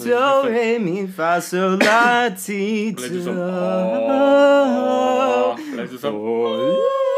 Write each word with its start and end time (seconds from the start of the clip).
Do 0.00 0.46
re 0.46 0.78
mi 0.78 1.06
fa 1.08 1.40
sol 1.40 1.78
la 1.78 2.30
ti 2.30 2.92
do. 2.92 3.34
Oh, 4.06 5.56
let's 5.74 5.90
do 5.90 5.98
some. 5.98 6.14
Oh. 6.14 7.09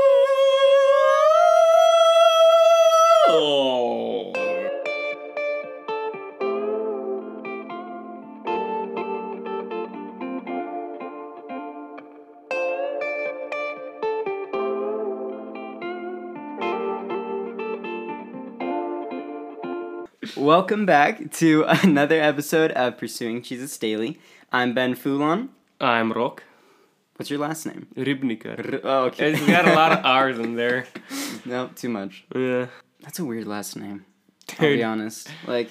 Welcome 20.42 20.86
back 20.86 21.30
to 21.34 21.64
another 21.84 22.20
episode 22.20 22.72
of 22.72 22.98
Pursuing 22.98 23.42
Jesus 23.42 23.78
Daily. 23.78 24.18
I'm 24.52 24.74
Ben 24.74 24.94
Foulon. 24.96 25.50
I'm 25.80 26.10
Rock 26.12 26.42
What's 27.14 27.30
your 27.30 27.38
last 27.38 27.64
name? 27.64 27.86
Ribniker. 27.96 28.80
Oh, 28.82 29.04
okay. 29.04 29.32
It's 29.34 29.46
got 29.46 29.68
a 29.68 29.74
lot 29.74 29.92
of 29.92 30.04
R's 30.04 30.40
in 30.40 30.56
there. 30.56 30.86
no, 31.44 31.68
too 31.76 31.88
much. 31.90 32.24
Yeah. 32.34 32.66
That's 33.02 33.20
a 33.20 33.24
weird 33.24 33.46
last 33.46 33.76
name. 33.76 34.04
I'll 34.58 34.66
be 34.66 34.82
honest. 34.82 35.28
Like, 35.46 35.70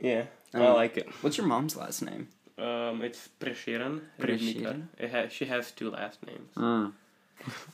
Yeah. 0.00 0.24
I 0.54 0.58
Um, 0.64 0.74
like 0.74 0.96
it. 0.96 1.08
what's 1.20 1.36
your 1.36 1.46
mom's 1.46 1.76
last 1.76 2.00
name? 2.00 2.28
Um, 2.56 3.02
it's 3.02 3.28
Preshiran 3.40 4.00
Preshiran? 4.18 4.86
It 4.98 5.10
ha- 5.10 5.28
she 5.28 5.44
has 5.44 5.70
two 5.72 5.90
last 5.90 6.18
names. 6.26 6.94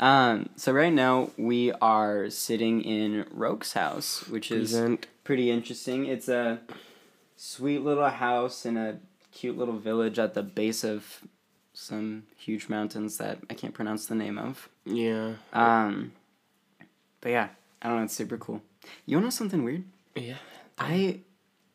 Um, 0.00 0.48
so 0.56 0.72
right 0.72 0.92
now 0.92 1.30
we 1.36 1.72
are 1.72 2.30
sitting 2.30 2.82
in 2.82 3.26
Roke's 3.30 3.72
house, 3.72 4.26
which 4.28 4.50
is 4.50 4.72
Present. 4.72 5.06
pretty 5.24 5.50
interesting. 5.50 6.06
It's 6.06 6.28
a 6.28 6.60
sweet 7.36 7.80
little 7.80 8.08
house 8.08 8.64
in 8.66 8.76
a 8.76 8.98
cute 9.32 9.56
little 9.58 9.78
village 9.78 10.18
at 10.18 10.34
the 10.34 10.42
base 10.42 10.84
of 10.84 11.20
some 11.72 12.24
huge 12.36 12.68
mountains 12.68 13.18
that 13.18 13.38
I 13.48 13.54
can't 13.54 13.74
pronounce 13.74 14.06
the 14.06 14.14
name 14.14 14.38
of. 14.38 14.68
Yeah. 14.84 15.34
Um, 15.52 16.12
but 17.20 17.30
yeah, 17.30 17.48
I 17.80 17.88
don't 17.88 17.98
know. 17.98 18.04
It's 18.04 18.14
super 18.14 18.36
cool. 18.36 18.62
You 19.06 19.16
wanna 19.16 19.26
know 19.26 19.30
something 19.30 19.62
weird? 19.64 19.84
Yeah. 20.14 20.36
I 20.78 21.20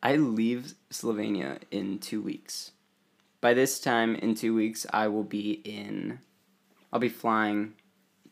I 0.02 0.16
leave 0.16 0.74
Slovenia 0.90 1.58
in 1.70 1.98
two 1.98 2.20
weeks. 2.20 2.72
By 3.40 3.54
this 3.54 3.78
time 3.80 4.14
in 4.16 4.34
two 4.34 4.54
weeks, 4.54 4.86
I 4.92 5.08
will 5.08 5.22
be 5.24 5.52
in. 5.64 6.18
I'll 6.92 7.00
be 7.00 7.08
flying 7.08 7.74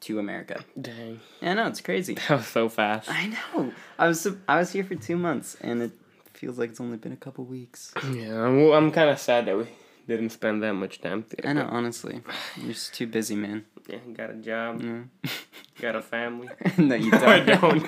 to 0.02 0.18
America. 0.18 0.64
Dang. 0.80 1.20
Yeah, 1.40 1.54
know 1.54 1.66
it's 1.66 1.80
crazy. 1.80 2.14
That 2.28 2.30
was 2.38 2.46
so 2.46 2.68
fast. 2.68 3.08
I 3.10 3.26
know. 3.28 3.72
I 3.98 4.08
was 4.08 4.26
I 4.48 4.58
was 4.58 4.72
here 4.72 4.84
for 4.84 4.94
two 4.94 5.16
months, 5.16 5.56
and 5.60 5.82
it 5.82 5.92
feels 6.34 6.58
like 6.58 6.70
it's 6.70 6.80
only 6.80 6.96
been 6.98 7.12
a 7.12 7.16
couple 7.16 7.44
weeks. 7.44 7.92
Yeah, 8.12 8.44
I'm, 8.46 8.70
I'm 8.72 8.90
kind 8.92 9.10
of 9.10 9.18
sad 9.18 9.46
that 9.46 9.56
we 9.56 9.66
didn't 10.08 10.30
spend 10.30 10.62
that 10.62 10.74
much 10.74 11.00
time 11.00 11.22
together. 11.24 11.48
I 11.48 11.52
know, 11.52 11.68
honestly, 11.70 12.20
you're 12.56 12.72
just 12.72 12.92
too 12.94 13.06
busy, 13.06 13.36
man. 13.36 13.64
Yeah, 13.88 13.98
got 14.12 14.30
a 14.30 14.34
job, 14.34 14.82
Yeah. 14.82 15.02
got 15.80 15.96
a 15.96 16.02
family. 16.02 16.48
no, 16.78 16.94
you 16.94 17.10
don't. 17.10 17.46
don't. 17.46 17.86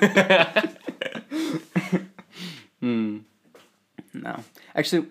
Hmm. 2.81 3.19
No, 4.13 4.41
actually, 4.77 5.07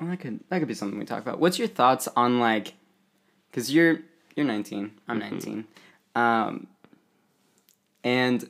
well, 0.00 0.10
that 0.10 0.18
could 0.20 0.40
that 0.48 0.58
could 0.58 0.68
be 0.68 0.74
something 0.74 0.98
we 0.98 1.04
talk 1.04 1.22
about. 1.22 1.38
What's 1.38 1.58
your 1.58 1.68
thoughts 1.68 2.08
on 2.16 2.40
like, 2.40 2.74
because 3.50 3.72
you're 3.72 4.00
you're 4.34 4.46
19, 4.46 4.90
I'm 5.08 5.18
Mhm. 5.20 5.30
19, 5.32 5.64
um, 6.20 6.66
and 8.04 8.48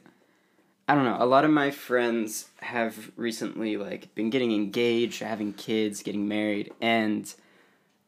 I 0.88 0.94
don't 0.94 1.04
know. 1.04 1.16
A 1.20 1.26
lot 1.26 1.44
of 1.44 1.50
my 1.50 1.70
friends 1.70 2.48
have 2.60 3.12
recently 3.16 3.76
like 3.76 4.14
been 4.14 4.30
getting 4.30 4.52
engaged, 4.52 5.22
having 5.22 5.52
kids, 5.52 6.02
getting 6.02 6.26
married, 6.26 6.72
and 6.80 7.32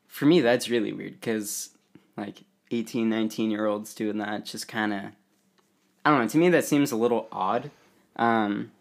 for 0.08 0.26
me 0.26 0.40
that's 0.40 0.68
really 0.68 0.92
weird 0.92 1.12
because 1.12 1.70
like 2.16 2.42
18, 2.70 3.08
19 3.08 3.50
year 3.50 3.66
olds 3.66 3.94
doing 3.94 4.18
that 4.18 4.44
just 4.44 4.68
kind 4.68 4.92
of 4.92 5.00
I 6.04 6.10
don't 6.10 6.20
know. 6.20 6.28
To 6.28 6.38
me 6.38 6.48
that 6.50 6.64
seems 6.64 6.92
a 6.92 6.96
little 6.96 7.28
odd. 7.30 7.70
Um, 8.16 8.72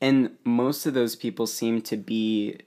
and 0.00 0.36
most 0.44 0.86
of 0.86 0.94
those 0.94 1.16
people 1.16 1.46
seem 1.46 1.80
to 1.82 1.96
be 1.96 2.58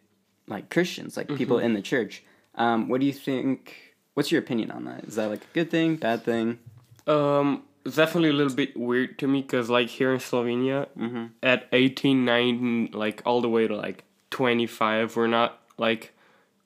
like 0.47 0.69
Christians, 0.69 1.17
like 1.17 1.33
people 1.35 1.59
in 1.59 1.73
the 1.73 1.81
church. 1.81 2.23
Um, 2.55 2.89
what 2.89 2.99
do 2.99 3.07
you 3.07 3.13
think? 3.13 3.95
What's 4.13 4.31
your 4.31 4.41
opinion 4.41 4.71
on 4.71 4.85
that? 4.85 5.05
Is 5.05 5.15
that 5.15 5.29
like 5.29 5.43
a 5.43 5.53
good 5.53 5.69
thing, 5.69 5.95
bad 5.95 6.23
thing? 6.23 6.59
Um, 7.07 7.63
it's 7.85 7.95
definitely 7.95 8.29
a 8.29 8.33
little 8.33 8.53
bit 8.55 8.75
weird 8.77 9.17
to 9.19 9.27
me 9.27 9.41
because, 9.41 9.69
like, 9.69 9.87
here 9.87 10.11
in 10.13 10.19
Slovenia, 10.19 10.87
Mm-hmm. 10.97 11.25
at 11.41 11.67
18, 11.71 12.25
19, 12.25 12.89
like, 12.93 13.21
all 13.25 13.41
the 13.41 13.49
way 13.49 13.67
to 13.67 13.75
like 13.75 14.03
25, 14.31 15.15
we're 15.15 15.27
not 15.27 15.59
like, 15.77 16.13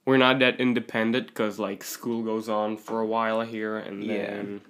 we're 0.05 0.17
not 0.17 0.39
that 0.39 0.59
independent 0.59 1.27
because, 1.27 1.59
like, 1.59 1.83
school 1.83 2.23
goes 2.23 2.49
on 2.49 2.75
for 2.77 3.01
a 3.01 3.05
while 3.05 3.41
here 3.41 3.77
and 3.77 4.03
Yeah. 4.03 4.25
then. 4.25 4.61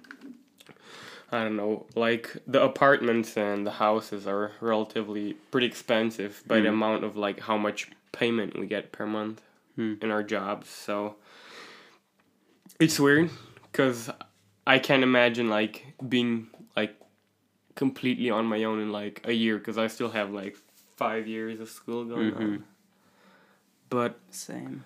I 1.34 1.44
don't 1.44 1.56
know, 1.56 1.86
like 1.96 2.36
the 2.46 2.62
apartments 2.62 3.38
and 3.38 3.66
the 3.66 3.70
houses 3.70 4.26
are 4.26 4.52
relatively 4.60 5.32
pretty 5.50 5.66
expensive 5.66 6.42
by 6.46 6.60
the 6.60 6.68
Mm. 6.68 6.72
amount 6.74 7.04
of 7.04 7.16
like 7.16 7.40
how 7.40 7.56
much 7.56 7.90
payment 8.12 8.58
we 8.58 8.66
get 8.66 8.92
per 8.92 9.06
month 9.06 9.40
Hmm. 9.76 9.94
in 10.02 10.10
our 10.10 10.22
jobs. 10.22 10.68
So 10.68 11.16
it's 12.78 13.00
weird 13.00 13.30
because 13.70 14.10
I 14.66 14.78
can't 14.78 15.02
imagine 15.02 15.48
like 15.48 15.84
being 16.08 16.48
like 16.76 16.94
completely 17.74 18.30
on 18.30 18.46
my 18.46 18.64
own 18.64 18.80
in 18.80 18.92
like 18.92 19.22
a 19.24 19.32
year 19.32 19.58
because 19.58 19.78
I 19.78 19.86
still 19.88 20.10
have 20.10 20.30
like 20.30 20.56
five 20.96 21.26
years 21.26 21.58
of 21.60 21.68
school 21.68 22.04
going 22.04 22.32
Mhm. 22.32 22.36
on. 22.40 22.64
But 23.88 24.18
Same. 24.30 24.84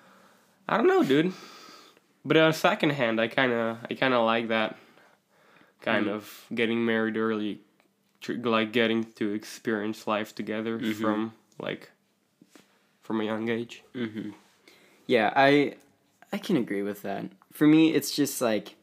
I 0.68 0.76
don't 0.76 0.86
know, 0.88 1.02
dude. 1.04 1.32
But 2.24 2.36
on 2.38 2.52
second 2.52 2.90
hand, 2.90 3.20
I 3.20 3.28
kind 3.28 3.52
of 3.52 3.78
I 3.90 3.94
kind 3.94 4.14
of 4.14 4.24
like 4.24 4.48
that 4.48 4.76
kind 5.80 6.06
Mm. 6.06 6.14
of 6.14 6.44
getting 6.54 6.84
married 6.84 7.16
early, 7.16 7.60
tr- 8.20 8.32
like 8.34 8.72
getting 8.72 9.04
to 9.14 9.32
experience 9.32 10.06
life 10.06 10.34
together 10.34 10.78
Mhm. 10.78 10.94
from 11.00 11.32
like 11.60 11.90
from 13.02 13.20
a 13.20 13.24
young 13.24 13.48
age. 13.48 13.82
Mm-hmm. 13.94 14.30
Yeah, 15.06 15.32
I 15.36 15.76
I 16.32 16.38
can 16.38 16.56
agree 16.56 16.82
with 16.82 17.02
that. 17.02 17.26
For 17.52 17.66
me, 17.66 17.92
it's 17.94 18.14
just 18.16 18.40
like, 18.42 18.74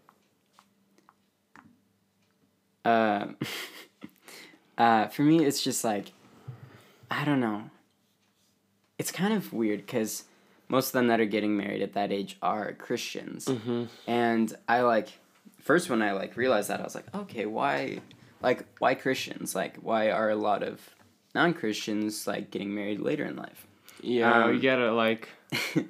uh, 2.86 3.28
uh, 4.78 5.08
for 5.08 5.22
me, 5.24 5.44
it's 5.46 5.64
just 5.64 5.84
like, 5.84 6.12
I 7.10 7.26
don't 7.26 7.40
know. 7.40 7.70
It's 8.98 9.12
kind 9.12 9.34
of 9.34 9.52
weird 9.54 9.80
because 9.86 10.24
most 10.70 10.88
of 10.88 10.94
them 10.94 11.08
that 11.08 11.20
are 11.20 11.26
getting 11.26 11.58
married 11.58 11.82
at 11.82 11.94
that 11.94 12.12
age 12.12 12.38
are 12.42 12.74
Christians, 12.74 13.46
Mm-hmm. 13.46 13.86
and 14.08 14.56
I 14.68 14.82
like 14.82 15.10
first 15.60 15.90
when 15.90 16.02
I 16.02 16.14
like 16.14 16.36
realized 16.38 16.70
that 16.70 16.80
I 16.80 16.84
was 16.84 16.96
like, 16.96 17.14
okay, 17.14 17.46
why, 17.46 18.00
like, 18.42 18.66
why 18.80 18.96
Christians? 18.96 19.56
Like, 19.56 19.78
why 19.78 20.10
are 20.12 20.30
a 20.30 20.36
lot 20.36 20.64
of 20.64 20.80
non 21.36 21.54
Christians 21.54 22.28
like 22.28 22.52
getting 22.52 22.74
married 22.74 23.00
later 23.00 23.26
in 23.26 23.36
life? 23.36 23.68
Yeah, 24.02 24.46
Um, 24.46 24.54
you 24.56 24.62
gotta 24.62 24.92
like. 24.94 25.30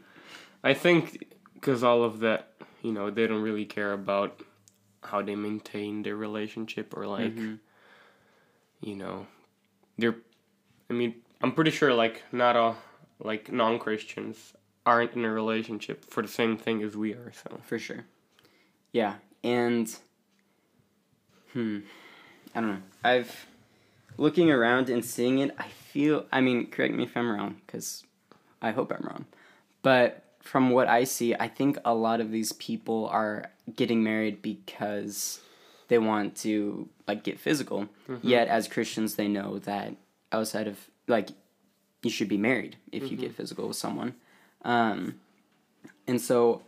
I 0.64 0.74
think 0.74 1.26
because 1.56 1.84
all 1.84 2.04
of 2.04 2.20
that, 2.22 2.50
you 2.82 2.92
know, 2.94 3.10
they 3.10 3.28
don't 3.28 3.42
really 3.42 3.66
care 3.66 3.92
about 3.94 4.40
how 5.06 5.22
they 5.22 5.36
maintain 5.36 6.04
their 6.04 6.16
relationship 6.16 6.96
or 6.96 7.06
like, 7.08 7.34
Mhm. 7.36 7.60
you 8.82 8.96
know, 8.96 9.28
they're. 9.98 10.16
I 10.90 10.94
mean, 10.94 11.16
I'm 11.42 11.52
pretty 11.54 11.72
sure 11.72 11.94
like 11.94 12.24
not 12.32 12.56
all 12.56 12.78
like 13.20 13.52
non 13.52 13.80
Christians 13.80 14.54
aren't 14.86 15.14
in 15.14 15.24
a 15.26 15.32
relationship 15.32 16.04
for 16.06 16.22
the 16.22 16.28
same 16.28 16.58
thing 16.58 16.84
as 16.84 16.96
we 16.98 17.14
are. 17.14 17.32
So 17.32 17.60
for 17.64 17.80
sure. 17.80 18.06
Yeah, 18.92 19.16
and 19.44 19.88
hmm, 21.54 21.80
I 22.56 22.62
don't 22.62 22.70
know. 22.70 22.82
I've 23.04 23.48
looking 24.18 24.52
around 24.52 24.90
and 24.90 25.04
seeing 25.04 25.40
it. 25.40 25.56
I 25.58 25.68
feel. 25.70 26.26
I 26.32 26.42
mean, 26.42 26.70
correct 26.70 26.94
me 26.94 27.04
if 27.04 27.16
I'm 27.16 27.30
wrong, 27.32 27.62
because 27.66 28.04
I 28.62 28.72
hope 28.72 28.92
I'm 28.92 29.06
wrong. 29.08 29.26
But 29.82 30.24
from 30.42 30.70
what 30.72 30.88
I 30.88 31.06
see, 31.06 31.34
I 31.36 31.48
think 31.48 31.78
a 31.86 31.94
lot 31.94 32.20
of 32.22 32.30
these 32.32 32.52
people 32.54 33.08
are 33.08 33.46
getting 33.76 34.04
married 34.04 34.42
because 34.42 35.40
they 35.88 35.98
want 35.98 36.36
to 36.38 36.90
like 37.08 37.24
get 37.24 37.40
physical. 37.40 37.88
Yet, 38.22 38.48
as 38.48 38.68
Christians, 38.68 39.16
they 39.16 39.28
know 39.28 39.60
that 39.60 39.96
outside 40.32 40.68
of 40.68 40.80
like 41.08 41.30
you 42.02 42.10
should 42.10 42.28
be 42.30 42.38
married 42.38 42.78
if 42.92 43.10
you 43.12 43.18
get 43.18 43.36
physical 43.36 43.68
with 43.68 43.78
someone. 43.78 44.16
Um, 44.64 45.16
and 46.08 46.20
so 46.20 46.62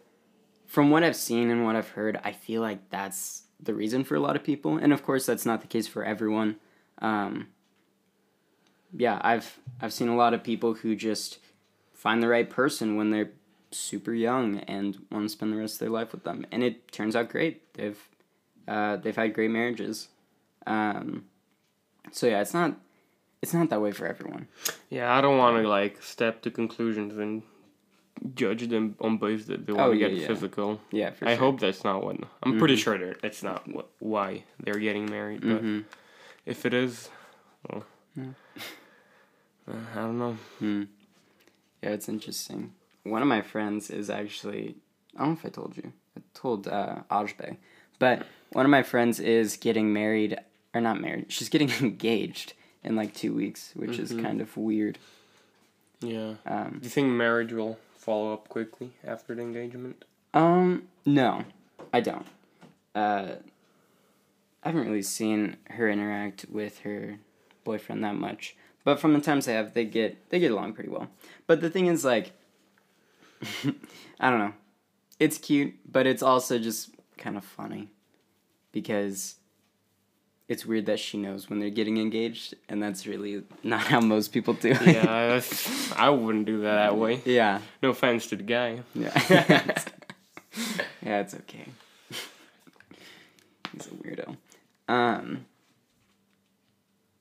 from 0.66 0.90
what 0.90 1.04
I've 1.04 1.16
seen 1.16 1.50
and 1.50 1.64
what 1.64 1.76
I've 1.76 1.90
heard, 1.90 2.20
I 2.24 2.32
feel 2.32 2.62
like 2.62 2.90
that's 2.90 3.44
the 3.60 3.74
reason 3.74 4.04
for 4.04 4.16
a 4.16 4.20
lot 4.20 4.36
of 4.36 4.44
people. 4.44 4.78
And 4.78 4.94
of 4.94 5.04
course, 5.04 5.26
that's 5.26 5.46
not 5.46 5.62
the 5.62 5.68
case 5.68 5.88
for 5.88 6.04
everyone. 6.04 6.58
Um, 7.00 7.48
yeah, 8.94 9.20
I've 9.22 9.60
I've 9.82 9.94
seen 9.94 10.08
a 10.08 10.16
lot 10.16 10.34
of 10.34 10.44
people 10.44 10.76
who 10.76 10.96
just 10.96 11.40
find 11.94 12.22
the 12.22 12.28
right 12.28 12.50
person 12.50 12.96
when 12.96 13.10
they're 13.10 13.32
super 13.76 14.14
young 14.14 14.60
and 14.60 14.98
want 15.12 15.26
to 15.26 15.30
spend 15.30 15.52
the 15.54 15.58
rest 15.58 15.76
of 15.76 15.80
their 15.80 15.90
life 15.90 16.12
with 16.12 16.24
them, 16.24 16.46
and 16.52 16.64
it 16.64 16.92
turns 16.92 17.16
out 17.16 17.30
great. 17.30 17.74
They've 17.74 18.00
uh, 18.68 18.96
they've 18.98 19.16
had 19.16 19.34
great 19.34 19.52
marriages. 19.52 20.08
Um, 20.68 21.26
so 22.12 22.28
yeah, 22.28 22.42
it's 22.42 22.54
not 22.54 22.76
it's 23.42 23.54
not 23.54 23.70
that 23.70 23.82
way 23.82 23.92
for 23.92 24.08
everyone. 24.08 24.48
Yeah, 24.90 25.14
I 25.16 25.22
don't 25.22 25.38
want 25.38 25.62
to 25.62 25.68
like 25.68 26.02
step 26.02 26.42
to 26.44 26.52
conclusions 26.52 27.18
and 27.18 27.44
judge 28.34 28.68
them 28.70 28.96
on 29.02 29.18
basis 29.18 29.48
that 29.48 29.68
they 29.68 29.74
want 29.74 29.90
Oh, 29.90 29.92
to 29.92 29.98
yeah, 30.00 30.08
get 30.08 30.18
yeah. 30.20 30.28
physical. 30.28 30.80
Yeah, 30.92 31.12
for 31.12 31.28
I 31.28 31.36
sure. 31.36 31.46
hope 31.46 31.60
that's 31.60 31.84
not 31.84 32.04
what. 32.04 32.18
I'm 32.44 32.58
pretty 32.58 32.76
Mhm. 32.76 32.80
sure 32.84 32.98
that 32.98 33.22
that's 33.22 33.44
not 33.44 33.68
what 33.68 33.90
why 34.00 34.44
they're 34.64 34.80
getting 34.80 35.06
married. 35.10 35.42
But 35.42 35.60
hmm 35.62 35.82
if 36.46 36.66
it 36.66 36.74
is, 36.74 37.10
well, 37.70 37.84
Yeah. 38.16 38.32
uh, 39.68 39.74
I 39.94 39.96
don't 39.96 40.20
know. 40.20 40.38
Hmm. 40.60 40.84
Yeah, 41.84 41.90
it's 41.90 42.08
interesting. 42.10 42.74
One 43.06 43.22
of 43.22 43.28
my 43.28 43.42
friends 43.42 43.90
is 43.90 44.10
actually 44.10 44.76
I 45.16 45.20
don't 45.20 45.28
know 45.30 45.34
if 45.40 45.46
I 45.46 45.50
told 45.50 45.78
you. 45.78 45.94
I 46.18 46.22
told 46.34 46.68
uh 46.68 46.98
Ajbe. 47.10 47.58
But 48.00 48.26
one 48.52 48.66
of 48.66 48.70
my 48.72 48.84
friends 48.84 49.20
is 49.20 49.56
getting 49.58 49.94
married 49.94 50.38
or 50.74 50.82
not 50.82 51.00
married. 51.00 51.32
She's 51.32 51.50
getting 51.50 51.70
engaged 51.82 52.54
in 52.84 52.96
like 52.96 53.14
two 53.14 53.34
weeks, 53.34 53.72
which 53.76 53.98
is 54.00 54.12
Mhm. 54.12 54.24
kind 54.24 54.42
of 54.42 54.58
weird. 54.58 54.98
Yeah. 56.02 56.36
Um 56.46 56.78
Do 56.80 56.84
you 56.84 56.90
think 56.90 57.08
marriage 57.10 57.54
will 57.54 57.78
follow 57.98 58.34
up 58.34 58.50
quickly 58.50 58.92
after 59.04 59.34
the 59.36 59.42
engagement? 59.42 60.04
Um, 60.34 60.88
no, 61.06 61.46
I 61.94 62.02
don't. 62.02 62.26
Uh, 62.94 63.36
I 64.64 64.70
haven't 64.70 64.86
really 64.88 65.02
seen 65.02 65.58
her 65.72 65.90
interact 65.90 66.46
with 66.50 66.80
her 66.80 67.20
boyfriend 67.64 68.04
that 68.04 68.16
much, 68.16 68.56
but 68.84 69.00
from 69.00 69.14
the 69.14 69.22
times 69.22 69.48
I 69.48 69.54
have, 69.54 69.74
they 69.74 69.86
get 69.86 70.30
they 70.30 70.40
get 70.40 70.52
along 70.52 70.74
pretty 70.74 70.90
well. 70.90 71.08
But 71.48 71.62
the 71.62 71.70
thing 71.70 71.88
is, 71.88 72.04
like, 72.04 72.34
I 74.20 74.30
don't 74.30 74.40
know, 74.40 74.54
it's 75.20 75.38
cute, 75.38 75.74
but 75.90 76.08
it's 76.08 76.24
also 76.24 76.58
just 76.60 76.92
kind 77.18 77.38
of 77.38 77.44
funny 77.46 77.90
because 78.72 79.36
it's 80.48 80.66
weird 80.66 80.86
that 80.86 81.00
she 81.00 81.18
knows 81.18 81.50
when 81.50 81.60
they're 81.60 81.70
getting 81.70 81.98
engaged, 81.98 82.54
and 82.70 82.82
that's 82.82 83.08
really 83.08 83.44
not 83.64 83.82
how 83.82 84.00
most 84.00 84.32
people 84.32 84.54
do 84.54 84.70
it. 84.72 84.82
yeah, 84.86 85.42
I 85.98 86.10
wouldn't 86.10 86.46
do 86.46 86.62
that 86.62 86.76
that 86.76 86.98
way. 86.98 87.22
yeah, 87.26 87.60
No 87.82 87.90
offense 87.90 88.28
to 88.28 88.36
the 88.36 88.44
guy. 88.44 88.82
yeah. 88.94 89.12
yeah, 91.04 91.20
it's 91.20 91.34
okay. 91.34 91.66
He's 93.74 93.88
a 93.88 93.90
weirdo. 93.90 94.38
Um. 94.88 95.46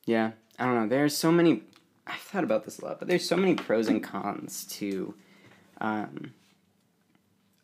Yeah, 0.06 0.32
I 0.58 0.66
don't 0.66 0.74
know. 0.74 0.86
There's 0.88 1.16
so 1.16 1.32
many. 1.32 1.62
I've 2.06 2.20
thought 2.20 2.44
about 2.44 2.64
this 2.64 2.78
a 2.78 2.84
lot, 2.84 2.98
but 2.98 3.08
there's 3.08 3.26
so 3.26 3.36
many 3.36 3.54
pros 3.54 3.88
and 3.88 4.02
cons 4.04 4.66
to, 4.72 5.14
um, 5.80 6.34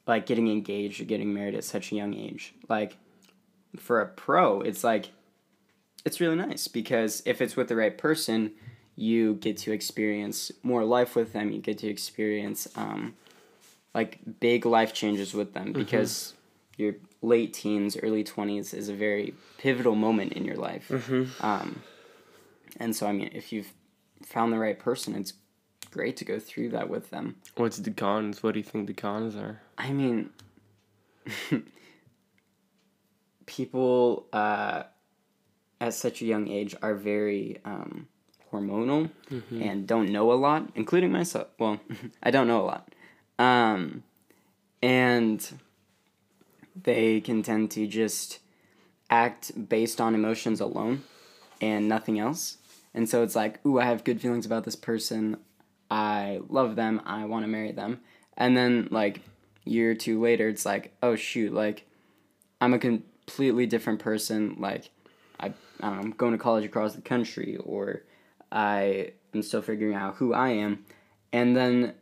like 0.06 0.26
getting 0.26 0.48
engaged 0.48 1.00
or 1.00 1.04
getting 1.04 1.32
married 1.32 1.54
at 1.54 1.64
such 1.64 1.92
a 1.92 1.94
young 1.94 2.14
age. 2.14 2.54
Like, 2.68 2.96
for 3.78 4.00
a 4.00 4.06
pro, 4.06 4.60
it's 4.60 4.82
like, 4.82 5.10
it's 6.04 6.20
really 6.20 6.36
nice 6.36 6.66
because 6.66 7.22
if 7.26 7.40
it's 7.40 7.56
with 7.56 7.68
the 7.68 7.76
right 7.76 7.96
person, 7.96 8.52
you 8.96 9.34
get 9.34 9.56
to 9.58 9.72
experience 9.72 10.50
more 10.62 10.84
life 10.84 11.14
with 11.14 11.32
them. 11.32 11.52
You 11.52 11.60
get 11.60 11.78
to 11.78 11.88
experience, 11.88 12.66
um, 12.74 13.14
like 13.94 14.18
big 14.40 14.66
life 14.66 14.92
changes 14.92 15.34
with 15.34 15.52
them 15.52 15.72
because 15.72 16.34
your 16.76 16.94
late 17.22 17.52
teens, 17.52 17.96
early 18.02 18.24
twenties 18.24 18.72
is 18.72 18.88
a 18.88 18.94
very 18.94 19.34
pivotal 19.58 19.94
moment 19.94 20.32
in 20.32 20.44
your 20.44 20.56
life. 20.56 20.88
Mm-hmm. 20.88 21.44
Um, 21.44 21.82
and 22.78 22.94
so, 22.94 23.06
I 23.06 23.12
mean, 23.12 23.30
if 23.32 23.52
you've 23.52 23.72
found 24.24 24.52
the 24.52 24.58
right 24.58 24.78
person, 24.78 25.14
it's 25.14 25.34
great 25.90 26.16
to 26.18 26.24
go 26.24 26.38
through 26.38 26.70
that 26.70 26.88
with 26.88 27.10
them. 27.10 27.36
What's 27.56 27.78
the 27.78 27.90
cons? 27.90 28.42
What 28.42 28.54
do 28.54 28.60
you 28.60 28.64
think 28.64 28.86
the 28.86 28.94
cons 28.94 29.36
are? 29.36 29.60
I 29.76 29.92
mean, 29.92 30.30
people 33.46 34.26
uh, 34.32 34.84
at 35.80 35.94
such 35.94 36.22
a 36.22 36.24
young 36.24 36.48
age 36.48 36.74
are 36.82 36.94
very 36.94 37.58
um, 37.64 38.08
hormonal 38.52 39.10
and 39.50 39.86
don't 39.86 40.10
know 40.10 40.32
a 40.32 40.34
lot, 40.34 40.70
including 40.74 41.12
myself. 41.12 41.48
Well, 41.58 41.80
I 42.22 42.30
don't 42.30 42.46
know 42.46 42.60
a 42.60 42.66
lot. 42.66 42.94
Um, 43.38 44.02
and 44.82 45.58
they 46.80 47.20
can 47.20 47.42
tend 47.42 47.70
to 47.72 47.86
just 47.86 48.38
act 49.08 49.68
based 49.68 50.00
on 50.00 50.14
emotions 50.14 50.60
alone 50.60 51.02
and 51.60 51.88
nothing 51.88 52.18
else. 52.18 52.58
And 52.94 53.08
so 53.08 53.22
it's 53.22 53.36
like, 53.36 53.64
ooh, 53.64 53.78
I 53.78 53.84
have 53.84 54.04
good 54.04 54.20
feelings 54.20 54.46
about 54.46 54.64
this 54.64 54.76
person. 54.76 55.36
I 55.90 56.40
love 56.48 56.76
them. 56.76 57.00
I 57.04 57.24
want 57.24 57.44
to 57.44 57.48
marry 57.48 57.72
them. 57.72 58.00
And 58.36 58.56
then, 58.56 58.88
like, 58.90 59.22
year 59.64 59.90
or 59.90 59.94
two 59.94 60.20
later, 60.20 60.48
it's 60.48 60.64
like, 60.64 60.94
oh, 61.02 61.16
shoot, 61.16 61.52
like, 61.52 61.86
I'm 62.60 62.72
a 62.74 62.78
completely 62.78 63.66
different 63.66 63.98
person. 64.00 64.56
Like, 64.58 64.90
I, 65.38 65.46
I 65.46 65.52
don't 65.80 65.96
know, 65.96 66.02
I'm 66.02 66.10
going 66.12 66.32
to 66.32 66.38
college 66.38 66.64
across 66.64 66.94
the 66.94 67.02
country, 67.02 67.56
or 67.56 68.02
I 68.52 69.12
am 69.34 69.42
still 69.42 69.62
figuring 69.62 69.94
out 69.94 70.16
who 70.16 70.32
I 70.32 70.50
am. 70.50 70.84
And 71.32 71.56
then 71.56 71.94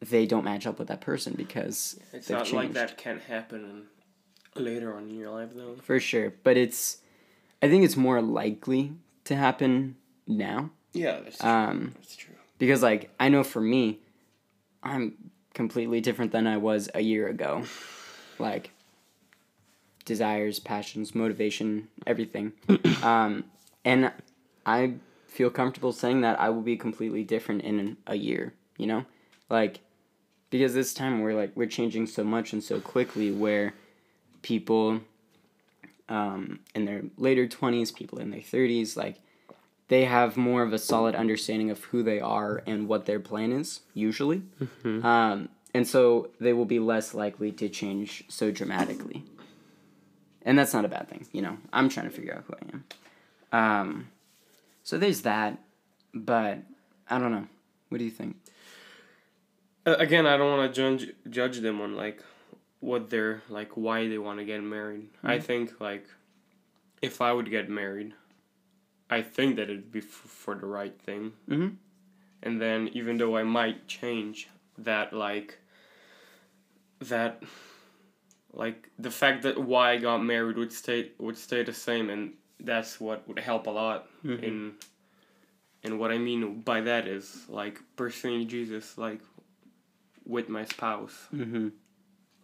they 0.00 0.26
don't 0.26 0.44
match 0.44 0.66
up 0.66 0.78
with 0.78 0.88
that 0.88 1.00
person 1.00 1.34
because 1.36 1.98
It's 2.12 2.28
not 2.28 2.50
like 2.52 2.72
that 2.74 2.98
can't 2.98 3.22
happen 3.22 3.84
later 4.54 4.94
on 4.94 5.08
in 5.08 5.16
your 5.16 5.30
life, 5.30 5.50
though. 5.54 5.76
For 5.82 6.00
sure. 6.00 6.32
But 6.42 6.56
it's, 6.56 6.98
I 7.62 7.68
think 7.68 7.84
it's 7.84 7.96
more 7.96 8.20
likely 8.20 8.92
to 9.24 9.36
happen 9.36 9.96
now. 10.26 10.70
Yeah, 10.92 11.20
that's 11.20 11.42
Um, 11.42 11.92
That's 11.96 12.16
true. 12.16 12.34
Because 12.58 12.82
like 12.82 13.10
I 13.18 13.28
know 13.28 13.44
for 13.44 13.60
me, 13.60 14.00
I'm 14.82 15.14
completely 15.54 16.00
different 16.00 16.32
than 16.32 16.46
I 16.46 16.56
was 16.56 16.88
a 16.94 17.00
year 17.00 17.28
ago. 17.28 17.64
Like 18.38 18.70
desires, 20.04 20.58
passions, 20.58 21.14
motivation, 21.14 21.88
everything. 22.06 22.52
um, 23.02 23.44
and 23.84 24.12
I 24.66 24.94
feel 25.28 25.50
comfortable 25.50 25.92
saying 25.92 26.20
that 26.20 26.38
I 26.40 26.50
will 26.50 26.62
be 26.62 26.76
completely 26.76 27.24
different 27.24 27.62
in 27.62 27.96
a 28.06 28.16
year, 28.16 28.54
you 28.76 28.86
know? 28.86 29.04
Like 29.48 29.80
because 30.50 30.74
this 30.74 30.94
time 30.94 31.20
we're 31.20 31.34
like 31.34 31.52
we're 31.56 31.66
changing 31.66 32.06
so 32.06 32.22
much 32.22 32.52
and 32.52 32.62
so 32.62 32.80
quickly 32.80 33.32
where 33.32 33.74
people 34.42 35.00
um, 36.08 36.60
in 36.74 36.84
their 36.84 37.02
later 37.16 37.46
20s, 37.46 37.94
people 37.94 38.18
in 38.18 38.30
their 38.30 38.40
30s, 38.40 38.96
like 38.96 39.16
they 39.88 40.04
have 40.06 40.36
more 40.36 40.62
of 40.62 40.72
a 40.72 40.78
solid 40.78 41.14
understanding 41.14 41.70
of 41.70 41.84
who 41.84 42.02
they 42.02 42.20
are 42.20 42.62
and 42.66 42.88
what 42.88 43.06
their 43.06 43.20
plan 43.20 43.52
is, 43.52 43.80
usually. 43.92 44.42
Um, 45.04 45.48
and 45.74 45.86
so 45.86 46.30
they 46.40 46.52
will 46.52 46.64
be 46.64 46.78
less 46.78 47.14
likely 47.14 47.52
to 47.52 47.68
change 47.68 48.24
so 48.28 48.50
dramatically. 48.50 49.24
And 50.42 50.58
that's 50.58 50.72
not 50.74 50.84
a 50.84 50.88
bad 50.88 51.08
thing, 51.08 51.26
you 51.32 51.42
know. 51.42 51.58
I'm 51.72 51.88
trying 51.88 52.06
to 52.06 52.12
figure 52.12 52.34
out 52.34 52.44
who 52.46 52.54
I 52.54 52.72
am. 52.72 53.80
Um, 53.80 54.08
so 54.82 54.98
there's 54.98 55.22
that, 55.22 55.58
but 56.12 56.58
I 57.08 57.18
don't 57.18 57.32
know. 57.32 57.46
What 57.88 57.98
do 57.98 58.04
you 58.04 58.10
think? 58.10 58.36
Uh, 59.86 59.96
again, 59.98 60.26
I 60.26 60.36
don't 60.36 60.56
want 60.56 60.74
to 60.74 60.80
judge 60.80 61.12
judge 61.28 61.58
them 61.58 61.80
on 61.80 61.94
like 61.96 62.22
what 62.80 63.10
they're 63.10 63.42
like, 63.48 63.76
why 63.76 64.08
they 64.08 64.18
want 64.18 64.38
to 64.38 64.44
get 64.44 64.62
married. 64.62 65.08
I 65.22 65.38
think 65.38 65.80
like 65.80 66.06
if 67.02 67.20
I 67.20 67.32
would 67.32 67.50
get 67.50 67.68
married, 67.68 68.14
I 69.14 69.22
think 69.22 69.56
that 69.56 69.64
it'd 69.70 69.90
be 69.92 70.00
f- 70.00 70.04
for 70.42 70.54
the 70.54 70.66
right 70.66 70.96
thing. 71.00 71.32
Mhm. 71.48 71.76
And 72.42 72.60
then 72.60 72.88
even 72.92 73.16
though 73.18 73.36
I 73.36 73.42
might 73.44 73.86
change 73.88 74.48
that, 74.78 75.12
like 75.12 75.58
that, 77.00 77.42
like 78.52 78.90
the 78.98 79.10
fact 79.10 79.42
that 79.42 79.58
why 79.58 79.92
I 79.92 79.96
got 79.98 80.18
married 80.18 80.56
would 80.56 80.72
stay 80.72 81.10
would 81.18 81.36
stay 81.36 81.62
the 81.62 81.72
same, 81.72 82.10
and 82.10 82.34
that's 82.60 83.00
what 83.00 83.26
would 83.28 83.38
help 83.38 83.66
a 83.66 83.70
lot 83.70 84.08
in. 84.24 84.74
And 85.82 85.98
what 85.98 86.10
I 86.10 86.18
mean 86.18 86.60
by 86.62 86.80
that 86.82 87.06
is 87.06 87.46
like 87.48 87.80
pursuing 87.96 88.48
Jesus, 88.48 88.96
like 88.96 89.20
with 90.24 90.48
my 90.48 90.64
spouse, 90.64 91.28
Mm-hmm. 91.32 91.68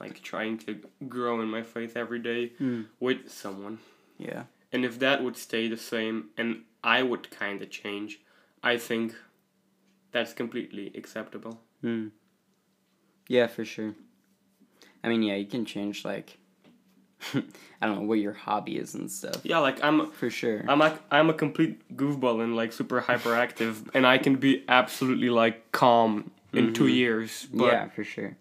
like 0.00 0.21
trying 0.23 0.59
to 0.59 0.79
grow 1.09 1.41
in 1.41 1.49
my 1.49 1.62
faith 1.62 1.97
every 1.97 2.19
day 2.19 2.53
Mm. 2.61 2.87
with 3.00 3.31
someone. 3.31 3.79
Yeah. 4.19 4.45
And 4.73 4.85
if 4.85 4.99
that 5.00 5.23
would 5.23 5.37
stay 5.37 5.69
the 5.69 5.77
same 5.77 6.27
and 6.37 6.62
I 6.85 7.03
would 7.03 7.31
kind 7.31 7.61
of 7.62 7.71
change, 7.71 8.21
I 8.62 8.77
think 8.77 9.15
that's 10.12 10.33
completely 10.33 10.93
acceptable. 10.95 11.61
Mm. 11.85 12.11
Yeah, 13.29 13.47
for 13.47 13.65
sure. 13.65 13.95
I 15.03 15.09
mean, 15.09 15.23
yeah, 15.23 15.35
you 15.37 15.47
can 15.47 15.65
change 15.65 16.05
like 16.05 16.39
I 17.35 17.87
don't 17.87 17.97
know 18.00 18.07
what 18.07 18.19
your 18.19 18.33
hobby 18.33 18.77
is 18.79 18.95
and 18.95 19.11
stuff. 19.11 19.41
Yeah, 19.43 19.59
like 19.59 19.83
I'm 19.85 20.11
For 20.12 20.31
sure. 20.31 20.65
I'm 20.69 20.79
like 20.79 20.97
I'm 21.11 21.29
a 21.31 21.35
complete 21.35 21.97
goofball 21.97 22.43
and 22.43 22.57
like 22.57 22.73
super 22.73 23.00
hyperactive 23.03 23.89
and 23.95 24.07
I 24.07 24.19
can 24.19 24.37
be 24.37 24.65
absolutely 24.69 25.31
like 25.31 25.71
calm 25.73 26.31
in 26.53 26.73
2 26.75 26.87
years, 26.89 27.47
but 27.53 27.59
Mm-hmm. 27.65 27.67
yeah, 27.73 27.89
for 27.89 28.05
sure. 28.05 28.37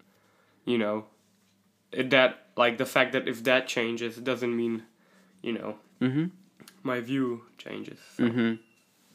you 0.64 0.78
know, 0.78 1.04
it, 1.92 2.10
that 2.10 2.46
like 2.56 2.78
the 2.78 2.86
fact 2.86 3.12
that 3.12 3.28
if 3.28 3.44
that 3.44 3.66
changes 3.68 4.16
it 4.18 4.24
doesn't 4.24 4.54
mean, 4.56 4.82
you 5.42 5.52
know, 5.52 5.76
Mm-hmm. 6.00 6.26
my 6.82 7.00
view 7.00 7.42
changes. 7.58 7.98
So. 8.16 8.24
Mm-hmm. 8.24 8.54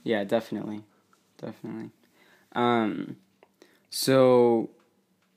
Yeah, 0.04 0.24
definitely, 0.24 0.84
definitely. 1.42 1.90
Um, 2.54 3.18
so 3.90 4.70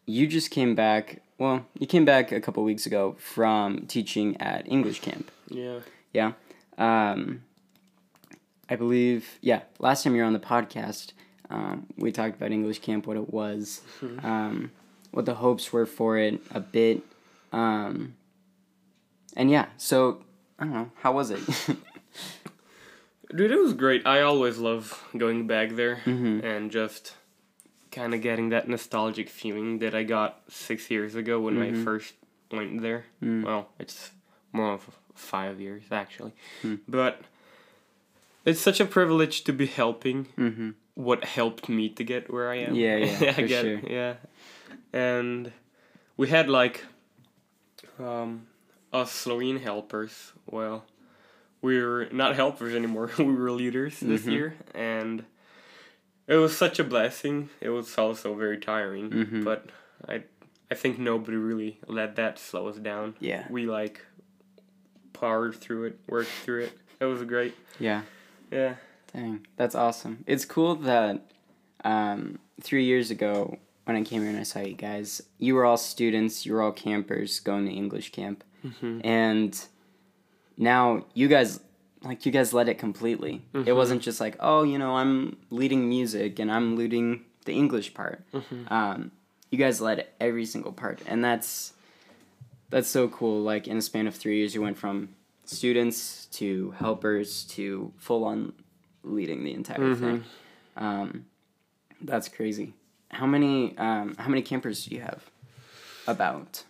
you 0.06 0.26
just 0.26 0.50
came 0.50 0.74
back. 0.74 1.22
Well, 1.38 1.66
you 1.78 1.86
came 1.86 2.04
back 2.04 2.32
a 2.32 2.40
couple 2.40 2.62
weeks 2.64 2.84
ago 2.86 3.16
from 3.18 3.86
teaching 3.86 4.36
at 4.40 4.70
English 4.70 5.00
camp. 5.00 5.30
Yeah. 5.48 5.80
Yeah. 6.12 6.32
Um, 6.76 7.42
I 8.68 8.76
believe, 8.76 9.38
yeah, 9.40 9.62
last 9.78 10.04
time 10.04 10.14
you 10.14 10.20
were 10.20 10.26
on 10.26 10.32
the 10.34 10.38
podcast, 10.40 11.12
um, 11.48 11.86
we 11.96 12.12
talked 12.12 12.36
about 12.36 12.52
English 12.52 12.80
camp, 12.80 13.06
what 13.06 13.16
it 13.16 13.32
was, 13.32 13.80
um, 14.22 14.70
what 15.10 15.24
the 15.24 15.34
hopes 15.34 15.72
were 15.72 15.86
for 15.86 16.18
it, 16.18 16.40
a 16.50 16.60
bit. 16.60 17.02
Um, 17.52 18.14
and 19.36 19.50
yeah, 19.50 19.66
so, 19.78 20.22
I 20.58 20.64
don't 20.64 20.72
know, 20.74 20.90
how 21.02 21.12
was 21.12 21.30
it? 21.30 21.40
Dude, 23.34 23.50
it 23.50 23.60
was 23.60 23.74
great. 23.74 24.06
I 24.06 24.22
always 24.22 24.58
love 24.58 25.04
going 25.16 25.46
back 25.46 25.70
there 25.76 25.96
Mhm. 26.06 26.42
and 26.42 26.70
just 26.70 27.14
kind 27.92 28.14
of 28.14 28.22
getting 28.22 28.48
that 28.50 28.68
nostalgic 28.68 29.28
feeling 29.28 29.78
that 29.80 29.94
I 29.94 30.02
got 30.02 30.40
six 30.48 30.90
years 30.90 31.14
ago 31.14 31.38
when 31.40 31.60
I 31.62 31.70
Mhm. 31.70 31.84
first 31.84 32.14
went 32.50 32.80
there. 32.82 33.04
Mm. 33.22 33.44
Well, 33.44 33.68
it's 33.78 34.12
more 34.52 34.72
of 34.72 34.88
five 35.14 35.60
years 35.60 35.84
actually, 35.90 36.32
Hmm. 36.62 36.76
but 36.88 37.20
it's 38.44 38.60
such 38.60 38.80
a 38.80 38.84
privilege 38.86 39.44
to 39.44 39.52
be 39.52 39.66
helping 39.66 40.26
mm-hmm. 40.38 40.70
what 40.94 41.24
helped 41.24 41.68
me 41.68 41.88
to 41.90 42.02
get 42.04 42.30
where 42.32 42.50
I 42.50 42.56
am. 42.56 42.74
Yeah, 42.74 42.96
yeah, 42.96 43.06
I 43.30 43.32
for 43.34 43.46
get 43.46 43.62
sure. 43.64 43.80
Yeah, 43.86 44.14
and 44.92 45.52
we 46.16 46.28
had 46.28 46.48
like 46.48 46.84
um, 47.98 48.46
us 48.92 49.12
Slovene 49.12 49.58
helpers. 49.60 50.32
Well, 50.46 50.84
we 51.62 51.80
were 51.82 52.08
not 52.12 52.36
helpers 52.36 52.74
anymore. 52.74 53.10
we 53.18 53.24
were 53.24 53.50
leaders 53.50 54.00
this 54.00 54.22
Mhm. 54.24 54.32
year, 54.32 54.54
and 54.74 55.24
it 56.26 56.36
was 56.36 56.56
such 56.56 56.78
a 56.78 56.84
blessing. 56.84 57.50
It 57.60 57.70
was 57.70 57.96
also 57.98 58.34
very 58.34 58.58
tiring, 58.58 59.10
Mhm. 59.10 59.44
but 59.44 59.66
I 60.08 60.24
I 60.70 60.74
think 60.74 60.98
nobody 60.98 61.38
really 61.38 61.78
let 61.86 62.16
that 62.16 62.38
slow 62.38 62.68
us 62.68 62.76
down. 62.76 63.14
Yeah. 63.20 63.46
We 63.48 63.64
like 63.64 64.04
powered 65.14 65.54
through 65.54 65.84
it, 65.84 65.98
worked 66.06 66.28
through 66.44 66.64
it. 66.64 66.78
It 67.00 67.06
was 67.06 67.22
great. 67.24 67.54
Yeah. 67.80 68.02
Yeah. 68.52 68.74
Dang, 69.12 69.46
that's 69.56 69.74
awesome. 69.74 70.24
It's 70.26 70.44
cool 70.44 70.74
that 70.76 71.30
um, 71.84 72.38
three 72.60 72.84
years 72.84 73.10
ago 73.10 73.56
when 73.84 73.96
I 73.96 74.02
came 74.02 74.20
here 74.20 74.30
and 74.30 74.38
I 74.38 74.42
saw 74.42 74.60
you 74.60 74.74
guys, 74.74 75.22
you 75.38 75.54
were 75.54 75.64
all 75.64 75.78
students, 75.78 76.44
you 76.44 76.52
were 76.52 76.60
all 76.60 76.72
campers 76.72 77.40
going 77.40 77.64
to 77.64 77.72
English 77.72 78.12
camp, 78.12 78.44
Mhm. 78.64 79.00
and 79.04 79.66
now 80.56 81.04
you 81.14 81.28
guys 81.28 81.60
like 82.02 82.24
you 82.26 82.32
guys 82.32 82.52
led 82.52 82.68
it 82.68 82.78
completely. 82.78 83.42
It 83.52 83.58
Mhm. 83.66 83.76
wasn't 83.76 84.02
just 84.02 84.20
like 84.20 84.36
oh 84.40 84.62
you 84.62 84.78
know 84.78 84.96
I'm 84.96 85.36
leading 85.50 85.88
music 85.88 86.38
and 86.38 86.50
I'm 86.50 86.76
leading 86.76 87.24
the 87.44 87.52
English 87.52 87.94
part. 87.94 88.22
Mhm. 88.32 88.70
Um, 88.70 89.10
you 89.50 89.58
guys 89.58 89.80
led 89.80 90.06
every 90.20 90.44
single 90.44 90.72
part, 90.72 91.00
and 91.06 91.24
that's 91.24 91.72
that's 92.70 92.88
so 92.88 93.08
cool. 93.08 93.42
Like 93.42 93.66
in 93.66 93.76
a 93.78 93.82
span 93.82 94.06
of 94.06 94.14
three 94.14 94.38
years, 94.38 94.54
you 94.54 94.60
went 94.62 94.76
from 94.76 95.08
students 95.44 96.26
to 96.32 96.72
helpers 96.72 97.44
to 97.44 97.92
full 97.96 98.24
on 98.24 98.52
leading 99.02 99.42
the 99.44 99.54
entire 99.54 99.78
Mhm. 99.78 99.98
thing. 100.00 100.24
Um, 100.76 101.24
that's 102.02 102.28
crazy. 102.28 102.74
How 103.10 103.26
many 103.26 103.76
um, 103.78 104.14
how 104.18 104.28
many 104.28 104.42
campers 104.42 104.84
do 104.84 104.94
you 104.94 105.00
have? 105.00 105.30
About 106.06 106.64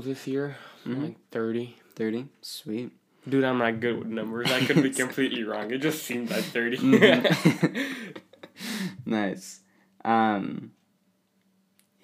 For 0.00 0.06
this 0.08 0.26
year, 0.26 0.56
Mhm. 0.86 1.02
like 1.02 1.16
thirty. 1.30 1.76
thirty. 1.94 2.28
Sweet. 2.40 2.90
Dude, 3.28 3.44
I'm 3.44 3.58
not 3.58 3.80
good 3.80 3.98
with 3.98 4.08
numbers. 4.08 4.50
I 4.50 4.64
could 4.64 4.82
be 4.82 4.88
completely 5.04 5.44
wrong. 5.44 5.70
It 5.70 5.78
just 5.82 6.04
seemed 6.04 6.30
like 6.30 6.42
30. 6.44 6.78
Mhm. 6.78 8.16
nice. 9.04 9.60
Um, 10.02 10.70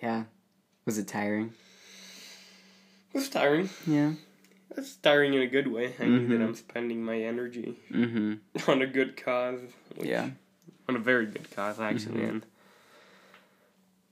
yeah. 0.03 0.25
Was 0.85 0.99
it 0.99 1.09
tiring? 1.09 1.55
it 3.15 3.17
was 3.17 3.31
tiring. 3.31 3.71
Yeah. 3.87 4.13
It's 4.77 4.97
tiring 4.97 5.33
in 5.33 5.41
a 5.41 5.47
good 5.47 5.69
way. 5.69 5.95
I 5.99 6.05
knew 6.05 6.29
that 6.29 6.39
Mhm. 6.41 6.45
I'm 6.49 6.55
spending 6.55 7.03
my 7.03 7.19
energy 7.19 7.79
Mm-hmm. 7.91 8.71
on 8.71 8.83
a 8.83 8.87
good 8.87 9.17
cause. 9.17 9.61
which- 9.95 10.07
Yeah. 10.09 10.31
On 10.87 10.97
a 10.97 10.99
very 11.01 11.25
good 11.25 11.51
cause, 11.51 11.81
actually. 11.81 12.21
Mhm. 12.21 12.43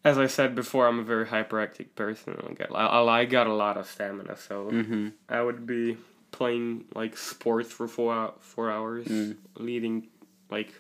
And 0.05 0.11
as 0.13 0.19
I 0.19 0.27
said 0.27 0.55
before, 0.55 0.87
I'm 0.87 0.99
a 0.99 1.03
very 1.03 1.27
hyperactive 1.27 1.87
person. 1.95 2.37
I 2.49 2.53
got, 2.53 2.75
I, 2.75 3.21
I 3.21 3.25
got 3.25 3.47
a 3.47 3.55
lot 3.55 3.77
of 3.77 3.87
stamina, 3.87 4.37
so 4.37 4.71
Mm-hmm. 4.71 5.09
I 5.29 5.43
would 5.43 5.67
be 5.67 5.97
playing 6.31 6.85
like 6.95 7.17
sports 7.17 7.73
for 7.73 7.89
four 7.89 8.35
four 8.41 8.71
hours, 8.71 9.07
Mm. 9.07 9.37
leading 9.57 10.09
like 10.51 10.73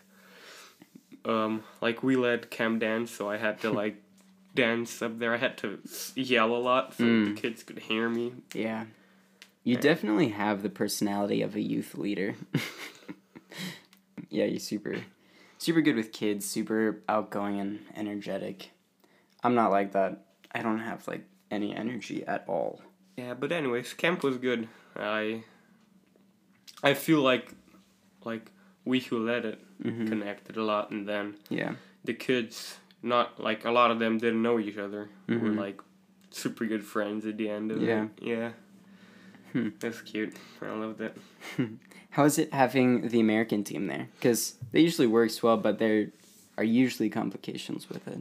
um 1.24 1.62
like 1.80 2.02
we 2.02 2.16
led 2.16 2.50
camp 2.50 2.80
dance, 2.80 3.10
so 3.10 3.30
I 3.30 3.36
had 3.38 3.60
to 3.60 3.70
like 3.82 3.96
dance 4.54 5.00
up 5.02 5.18
there. 5.18 5.32
I 5.34 5.38
had 5.38 5.56
to 5.58 5.78
yell 6.14 6.54
a 6.54 6.58
lot 6.58 6.94
so 6.94 7.04
Mm. 7.04 7.34
the 7.34 7.40
kids 7.40 7.62
could 7.62 7.78
hear 7.78 8.08
me. 8.08 8.32
Yeah. 8.52 8.84
You 9.64 9.76
Yeah. 9.76 9.80
definitely 9.80 10.28
have 10.28 10.62
the 10.62 10.68
personality 10.68 11.40
of 11.40 11.54
a 11.56 11.60
youth 11.60 11.94
leader. 11.96 12.34
yeah, 14.28 14.44
you're 14.44 14.58
super 14.60 14.96
super 15.58 15.80
good 15.80 15.96
with 15.96 16.12
kids, 16.12 16.44
super 16.44 17.00
outgoing 17.08 17.58
and 17.58 17.80
energetic. 17.96 18.70
I'm 19.44 19.54
not 19.54 19.70
like 19.70 19.92
that. 19.92 20.24
I 20.52 20.62
don't 20.62 20.80
have 20.80 21.06
like 21.06 21.24
any 21.50 21.74
energy 21.76 22.24
at 22.26 22.44
all. 22.48 22.80
Yeah, 23.16 23.34
but 23.34 23.52
anyways, 23.52 23.92
camp 23.94 24.22
was 24.24 24.38
good. 24.38 24.66
I 24.96 25.44
I 26.82 26.94
feel 26.94 27.20
like 27.20 27.52
like 28.24 28.50
we 28.84 29.00
who 29.00 29.18
led 29.24 29.44
it 29.44 29.60
Mhm. 29.82 30.08
connected 30.08 30.56
a 30.56 30.64
lot, 30.64 30.90
and 30.90 31.06
then 31.08 31.36
Yeah. 31.50 31.74
the 32.04 32.14
kids 32.14 32.78
not 33.02 33.38
like 33.38 33.64
a 33.64 33.70
lot 33.70 33.90
of 33.90 33.98
them 33.98 34.18
didn't 34.18 34.42
know 34.42 34.58
each 34.58 34.78
other. 34.78 35.08
Mhm. 35.28 35.40
Were 35.40 35.50
like 35.50 35.80
super 36.30 36.64
good 36.66 36.84
friends 36.84 37.26
at 37.26 37.36
the 37.36 37.48
end 37.48 37.70
of 37.70 37.82
Yeah. 37.82 38.04
it. 38.04 38.10
Yeah. 38.22 38.52
Hmm. 39.52 39.68
That's 39.78 40.00
cute. 40.00 40.34
I 40.60 40.72
loved 40.74 41.00
it. 41.00 41.16
How 42.10 42.24
is 42.24 42.38
it 42.38 42.52
having 42.52 43.08
the 43.08 43.20
American 43.20 43.62
team 43.62 43.86
there? 43.86 44.08
Because 44.18 44.56
they 44.72 44.80
usually 44.80 45.06
works 45.06 45.42
well, 45.42 45.56
but 45.56 45.78
there 45.78 46.10
are 46.58 46.64
usually 46.64 47.08
complications 47.10 47.88
with 47.88 48.06
it. 48.08 48.18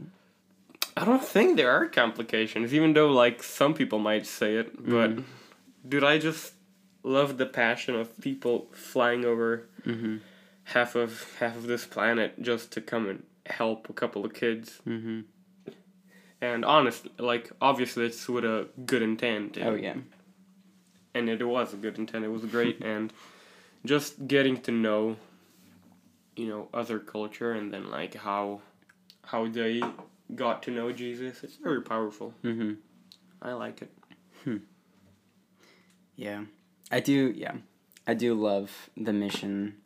I 0.96 1.04
don't 1.04 1.24
think 1.24 1.56
there 1.56 1.70
are 1.70 1.86
complications, 1.88 2.72
even 2.72 2.92
though 2.92 3.10
like 3.10 3.42
some 3.42 3.74
people 3.74 3.98
might 3.98 4.26
say 4.26 4.56
it. 4.56 4.68
But 4.88 5.10
Mhm. 5.16 5.24
dude, 5.88 6.04
I 6.04 6.18
just 6.18 6.54
love 7.02 7.36
the 7.36 7.46
passion 7.46 7.94
of 7.96 8.20
people 8.20 8.68
flying 8.72 9.24
over 9.24 9.66
Mm-hmm. 9.84 10.16
half 10.64 10.94
of 10.94 11.36
half 11.40 11.56
of 11.56 11.64
this 11.66 11.84
planet 11.86 12.40
just 12.40 12.70
to 12.72 12.80
come 12.80 13.08
and 13.08 13.22
help 13.46 13.90
a 13.90 13.92
couple 13.92 14.24
of 14.24 14.32
kids. 14.32 14.80
Mm-hmm. 14.86 15.20
And 16.40 16.64
honestly, 16.64 17.10
like 17.18 17.50
obviously 17.60 18.06
it's 18.06 18.28
with 18.28 18.44
a 18.44 18.68
good 18.86 19.02
intent. 19.02 19.58
Oh 19.60 19.74
yeah. 19.74 19.96
and 21.16 21.28
it 21.28 21.42
was 21.46 21.72
a 21.72 21.76
good 21.76 21.96
intent. 21.98 22.24
It 22.24 22.28
was 22.28 22.44
great, 22.44 22.80
and 22.92 23.12
just 23.84 24.26
getting 24.26 24.60
to 24.62 24.72
know, 24.72 25.16
you 26.36 26.48
know, 26.48 26.68
other 26.74 26.98
culture 26.98 27.52
and 27.52 27.72
then 27.72 27.88
like 27.90 28.14
how, 28.14 28.60
how 29.26 29.46
they 29.46 29.80
got 30.34 30.62
to 30.64 30.70
know 30.70 30.92
Jesus. 30.92 31.42
It's 31.42 31.56
very 31.56 31.82
powerful. 31.82 32.34
Mm-hmm. 32.42 32.74
I 33.42 33.52
like 33.52 33.82
it. 33.82 33.90
Yeah, 36.16 36.44
I 36.90 37.00
do. 37.00 37.32
Yeah, 37.36 37.56
I 38.06 38.14
do 38.14 38.34
love 38.34 38.90
the 38.96 39.12
mission 39.12 39.76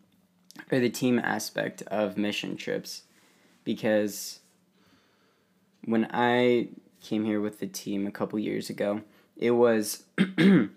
or 0.70 0.78
the 0.78 0.90
team 0.90 1.18
aspect 1.18 1.82
of 1.82 2.18
mission 2.18 2.56
trips 2.56 3.02
because 3.64 4.40
when 5.84 6.08
I 6.12 6.68
came 7.02 7.24
here 7.24 7.40
with 7.40 7.60
the 7.60 7.66
team 7.66 8.06
a 8.06 8.10
couple 8.10 8.38
years 8.38 8.68
ago, 8.68 9.02
it 9.36 9.52
was 9.52 10.04
it 10.18 10.68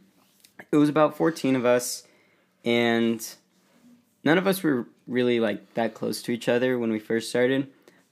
was 0.72 0.90
about 0.90 1.18
fourteen 1.18 1.56
of 1.56 1.66
us, 1.66 2.04
and 2.64 3.28
none 4.24 4.38
of 4.38 4.48
us 4.48 4.64
were 4.64 4.88
really 5.06 5.42
like 5.42 5.74
that 5.74 5.94
close 5.94 6.22
to 6.22 6.32
each 6.32 6.48
other 6.48 6.80
when 6.80 6.92
we 6.92 7.00
first 7.00 7.30
started. 7.30 7.68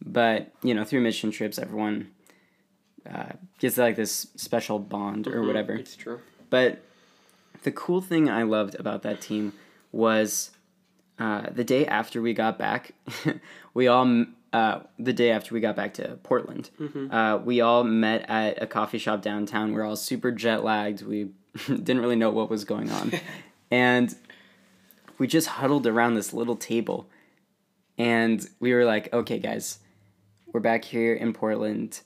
But 0.06 0.52
you 0.64 0.74
know, 0.74 0.84
through 0.84 1.02
mission 1.02 1.32
trips, 1.32 1.60
everyone 1.60 2.12
uh, 3.10 3.34
gets 3.60 3.78
like 3.78 3.96
this 3.96 4.28
special 4.36 4.80
bond 4.80 5.28
or 5.28 5.42
Mhm, 5.42 5.48
whatever. 5.48 5.74
It's 5.74 5.96
true. 5.96 6.20
But 6.50 6.80
the 7.64 7.72
cool 7.72 8.02
thing 8.02 8.30
I 8.30 8.44
loved 8.44 8.76
about 8.76 9.02
that 9.04 9.22
team 9.22 9.54
was 9.92 10.52
uh, 11.18 11.50
the 11.52 11.64
day 11.64 11.86
after 11.86 12.22
we 12.22 12.34
got 12.34 12.58
back, 12.58 12.92
we 13.74 13.88
all, 13.88 14.04
m- 14.06 14.36
uh, 14.54 14.80
the 14.98 15.12
day 15.12 15.32
after 15.32 15.54
we 15.54 15.60
got 15.60 15.76
back 15.76 15.94
to 15.96 16.18
Portland, 16.24 16.70
Mhm. 16.80 17.12
uh, 17.14 17.38
we 17.44 17.60
all 17.60 17.84
met 17.84 18.26
at 18.30 18.62
a 18.62 18.66
coffee 18.68 18.98
shop 18.98 19.22
downtown. 19.22 19.74
We 19.74 19.82
are 19.82 19.84
all 19.84 19.98
super 19.98 20.32
jet 20.32 20.64
lagged. 20.64 21.02
We 21.02 21.32
didn't 21.68 22.00
really 22.00 22.16
know 22.16 22.30
what 22.32 22.50
was 22.50 22.64
going 22.64 22.90
on. 22.90 23.12
and 23.72 24.16
we 25.18 25.28
just 25.28 25.48
huddled 25.48 25.86
around 25.86 26.14
this 26.16 26.32
little 26.34 26.56
table. 26.56 27.10
And 27.98 28.48
we 28.62 28.74
were 28.74 28.86
like, 28.86 29.12
okay, 29.12 29.40
guys, 29.40 29.80
we're 30.54 30.60
back 30.60 30.84
here 30.86 31.14
in 31.14 31.34
Portland 31.34 32.02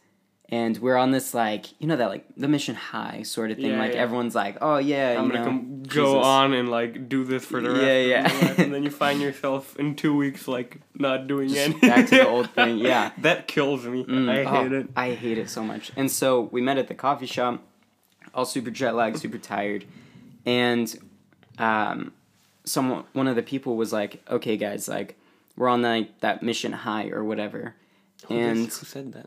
and 0.50 0.78
we're 0.80 0.98
on 0.98 1.12
this 1.12 1.34
like 1.34 1.68
you 1.80 1.88
know 1.88 1.96
that 1.96 2.10
like 2.10 2.26
the 2.36 2.48
mission 2.48 2.76
high 2.76 3.24
sort 3.24 3.50
of 3.52 3.58
thing 3.58 3.72
Yeah, 3.72 3.80
like 3.80 3.94
yeah. 3.94 4.00
everyone's 4.00 4.36
like 4.36 4.58
oh 4.62 4.78
yeah 4.78 5.18
I'm 5.18 5.28
you 5.28 5.32
gonna 5.34 5.52
know, 5.52 5.84
go 5.88 6.20
on 6.22 6.54
and 6.54 6.70
like 6.70 7.08
do 7.10 7.24
this 7.24 7.46
for 7.46 7.62
the 7.62 7.70
rest 7.72 7.82
Yeah, 7.84 7.92
of 7.92 8.08
yeah. 8.08 8.22
my 8.22 8.48
life, 8.48 8.60
and 8.60 8.74
then 8.74 8.84
you 8.84 8.90
find 8.92 9.22
yourself 9.22 9.76
in 9.78 9.96
two 9.96 10.16
weeks 10.16 10.48
like 10.48 10.82
not 10.96 11.28
doing 11.28 11.48
Just 11.50 11.60
anything. 11.60 11.90
back 11.90 12.08
to 12.10 12.16
the 12.16 12.28
old 12.28 12.50
thing, 12.56 12.78
yeah. 12.78 13.12
that 13.20 13.48
kills 13.48 13.86
me. 13.86 14.04
Mm, 14.04 14.30
I 14.30 14.44
oh, 14.44 14.64
hate 14.64 14.72
it. 14.74 14.90
I 14.96 15.12
hate 15.12 15.38
it 15.38 15.50
so 15.50 15.64
much. 15.64 15.92
And 15.96 16.12
so 16.12 16.42
we 16.52 16.62
met 16.62 16.78
at 16.78 16.88
the 16.90 16.94
coffee 16.96 17.26
shop, 17.26 17.62
all 18.34 18.46
super 18.46 18.70
jet 18.70 18.94
lagged, 18.96 19.18
super 19.20 19.38
tired, 19.38 19.86
and 20.46 20.94
um, 21.58 22.12
someone 22.66 23.06
one 23.14 23.28
of 23.28 23.36
the 23.36 23.44
people 23.44 23.76
was 23.78 23.94
like, 23.94 24.22
"Okay, 24.30 24.58
guys, 24.58 24.88
like 24.88 25.18
we're 25.56 25.70
on 25.70 25.82
like 25.82 26.20
that 26.20 26.44
mission 26.44 26.74
high 26.74 27.10
or 27.10 27.24
whatever," 27.24 27.76
Who 28.28 28.36
and 28.36 28.66
does- 28.66 28.80
who 28.80 28.86
said 28.86 29.14
that? 29.14 29.26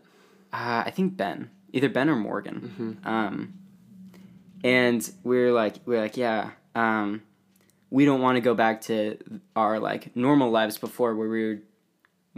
uh, 0.53 0.85
I 0.87 0.91
think 0.91 1.17
Ben, 1.17 1.51
either 1.73 1.89
Ben 1.89 2.09
or 2.09 2.17
Morgan. 2.17 2.99
Um, 3.05 3.55
and 4.65 5.09
we're 5.23 5.53
like, 5.53 5.77
we're 5.85 6.01
like, 6.01 6.17
yeah, 6.17 6.51
um, 6.75 7.23
we 7.91 8.05
don't 8.05 8.21
want 8.21 8.37
to 8.37 8.41
go 8.41 8.55
back 8.55 8.81
to 8.83 9.19
our 9.55 9.79
like 9.79 10.15
normal 10.17 10.51
lives 10.51 10.79
before, 10.79 11.15
where 11.15 11.29
we 11.29 11.45
were, 11.47 11.59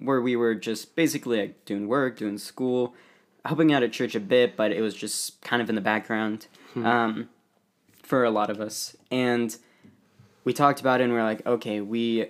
where 0.02 0.20
we 0.20 0.36
were 0.36 0.54
just 0.54 0.94
basically 0.96 1.40
like 1.40 1.64
doing 1.64 1.88
work, 1.88 2.16
doing 2.18 2.38
school, 2.38 2.94
helping 3.44 3.72
out 3.72 3.82
at 3.82 3.92
church 3.92 4.14
a 4.14 4.20
bit, 4.20 4.56
but 4.56 4.72
it 4.72 4.80
was 4.82 4.94
just 4.94 5.40
kind 5.40 5.62
of 5.62 5.68
in 5.68 5.74
the 5.74 5.80
background, 5.80 6.46
um, 6.76 7.28
for 8.02 8.24
a 8.24 8.30
lot 8.30 8.50
of 8.50 8.60
us. 8.60 8.96
And 9.10 9.56
we 10.44 10.52
talked 10.52 10.80
about 10.80 11.00
it, 11.00 11.04
and 11.04 11.12
we're 11.12 11.22
like, 11.24 11.46
okay, 11.46 11.80
we 11.80 12.26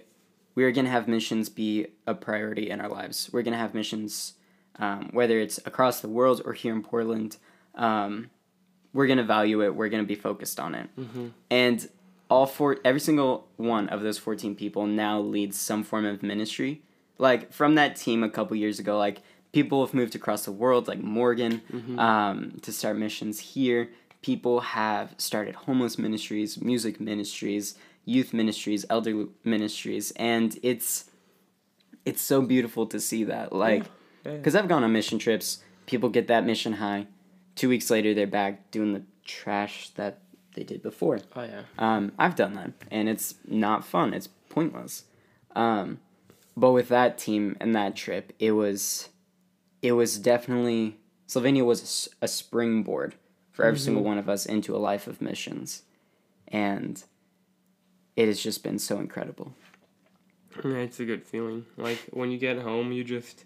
we 0.58 0.64
are 0.64 0.72
gonna 0.72 0.90
have 0.90 1.06
missions 1.06 1.48
be 1.48 1.86
a 2.04 2.14
priority 2.14 2.68
in 2.68 2.80
our 2.80 2.88
lives. 2.88 3.30
We're 3.32 3.42
gonna 3.42 3.58
have 3.58 3.74
missions 3.74 4.34
um, 4.80 5.10
whether 5.12 5.38
it's 5.38 5.58
across 5.70 6.00
the 6.00 6.08
world 6.08 6.42
or 6.44 6.52
here 6.52 6.72
in 6.72 6.82
Portland, 6.82 7.36
um, 7.76 8.30
we're 8.92 9.06
gonna 9.06 9.22
value 9.22 9.62
it. 9.62 9.76
We're 9.76 9.88
gonna 9.88 10.02
be 10.02 10.16
focused 10.16 10.58
on 10.58 10.74
it, 10.74 10.88
and 11.48 11.88
all 12.28 12.46
four, 12.46 12.78
every 12.84 12.98
single 12.98 13.46
one 13.56 13.88
of 13.88 14.02
those 14.02 14.18
fourteen 14.18 14.56
people 14.56 14.84
now 14.86 15.20
leads 15.20 15.56
some 15.56 15.84
form 15.84 16.04
of 16.04 16.24
ministry. 16.24 16.82
Like 17.18 17.52
from 17.52 17.76
that 17.76 17.94
team 17.94 18.24
a 18.24 18.30
couple 18.30 18.56
years 18.56 18.80
ago, 18.80 18.98
like 18.98 19.18
people 19.52 19.84
have 19.86 19.94
moved 19.94 20.16
across 20.16 20.44
the 20.44 20.52
world, 20.52 20.88
like 20.88 21.00
Morgan, 21.00 21.62
um, 21.98 22.58
to 22.62 22.72
start 22.72 22.96
missions 22.98 23.38
here. 23.54 23.90
People 24.22 24.58
have 24.60 25.14
started 25.18 25.54
homeless 25.54 25.98
ministries, 25.98 26.60
music 26.60 27.00
ministries, 27.00 27.76
youth 28.08 28.32
ministries, 28.32 28.86
elder 28.88 29.26
ministries, 29.44 30.12
and 30.16 30.58
it's 30.62 31.10
it's 32.04 32.22
so 32.22 32.40
beautiful 32.40 32.86
to 32.86 32.98
see 32.98 33.24
that. 33.24 33.52
Like 33.52 33.84
Yeah. 34.24 34.36
because 34.36 34.54
I've 34.56 34.68
gone 34.68 34.82
on 34.82 34.92
mission 34.92 35.18
trips. 35.18 35.62
People 35.86 36.08
get 36.08 36.26
that 36.28 36.44
mission 36.44 36.74
high. 36.74 37.06
Two 37.54 37.68
weeks 37.68 37.90
later, 37.90 38.14
they're 38.14 38.26
back 38.26 38.70
doing 38.70 38.92
the 38.94 39.02
trash 39.24 39.90
that 39.90 40.20
they 40.54 40.64
did 40.64 40.82
before. 40.82 41.20
Oh 41.36 41.42
yeah. 41.42 41.62
Um, 41.78 42.12
I've 42.18 42.34
done 42.36 42.54
that, 42.54 42.72
and 42.90 43.08
it's 43.08 43.34
not 43.46 43.84
fun. 43.84 44.14
It's 44.14 44.28
pointless. 44.48 45.04
Um, 45.54 46.00
but 46.56 46.72
with 46.72 46.88
that 46.88 47.18
team 47.18 47.56
and 47.60 47.74
that 47.74 47.94
trip, 47.94 48.32
it 48.38 48.52
was, 48.52 49.08
it 49.82 49.92
was 49.92 50.18
definitely 50.18 50.96
Slovenia 51.28 51.64
was 51.64 52.08
a 52.22 52.28
springboard 52.28 53.14
for 53.52 53.64
every 53.64 53.78
single 53.78 54.02
one 54.02 54.18
of 54.18 54.28
us 54.28 54.46
into 54.46 54.74
a 54.74 54.78
life 54.78 55.06
of 55.06 55.20
missions, 55.20 55.82
and 56.48 57.02
it 58.18 58.26
has 58.26 58.40
just 58.42 58.64
been 58.64 58.78
so 58.80 58.98
incredible. 58.98 59.54
Yeah, 60.64 60.78
it's 60.86 60.98
a 60.98 61.04
good 61.04 61.22
feeling. 61.22 61.66
Like 61.76 62.00
when 62.10 62.30
you 62.32 62.38
get 62.38 62.58
home, 62.58 62.90
you 62.90 63.04
just 63.04 63.44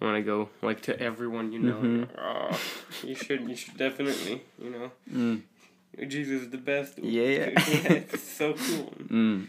want 0.00 0.16
to 0.16 0.22
go 0.22 0.48
like 0.62 0.80
to 0.82 0.98
everyone 0.98 1.52
you 1.52 1.58
know. 1.58 1.80
Mhm. 1.82 2.08
"Oh, 2.16 2.60
you 3.06 3.14
should, 3.14 3.42
you 3.50 3.54
should 3.54 3.76
definitely, 3.76 4.42
you 4.62 4.70
know. 4.70 4.90
Mm. 5.12 5.42
Jesus 6.08 6.42
is 6.42 6.50
the 6.50 6.56
best. 6.72 6.98
Yeah. 6.98 7.50
yeah, 7.74 7.92
it's 8.14 8.22
so 8.22 8.54
cool. 8.54 8.94
Mm. 9.08 9.46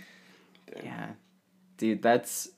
Yeah, 0.83 1.11
dude, 1.77 2.01
that's 2.01 2.49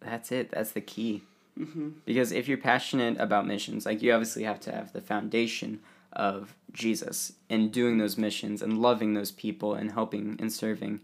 that's 0.00 0.30
it. 0.32 0.50
That's 0.50 0.72
the 0.72 0.82
key. 0.82 1.22
hmm 1.56 1.90
Because 2.04 2.30
if 2.32 2.46
you're 2.48 2.58
passionate 2.72 3.16
about 3.18 3.46
missions, 3.46 3.86
like 3.86 4.02
you 4.02 4.12
obviously 4.12 4.44
have 4.44 4.60
to 4.60 4.70
have 4.72 4.92
the 4.92 5.00
foundation 5.00 5.80
of 6.12 6.54
Jesus 6.76 7.32
and 7.50 7.72
doing 7.72 7.98
those 7.98 8.16
missions 8.16 8.62
and 8.62 8.78
loving 8.78 9.14
those 9.14 9.32
people 9.32 9.74
and 9.74 9.90
helping 9.92 10.36
and 10.38 10.52
serving 10.52 11.00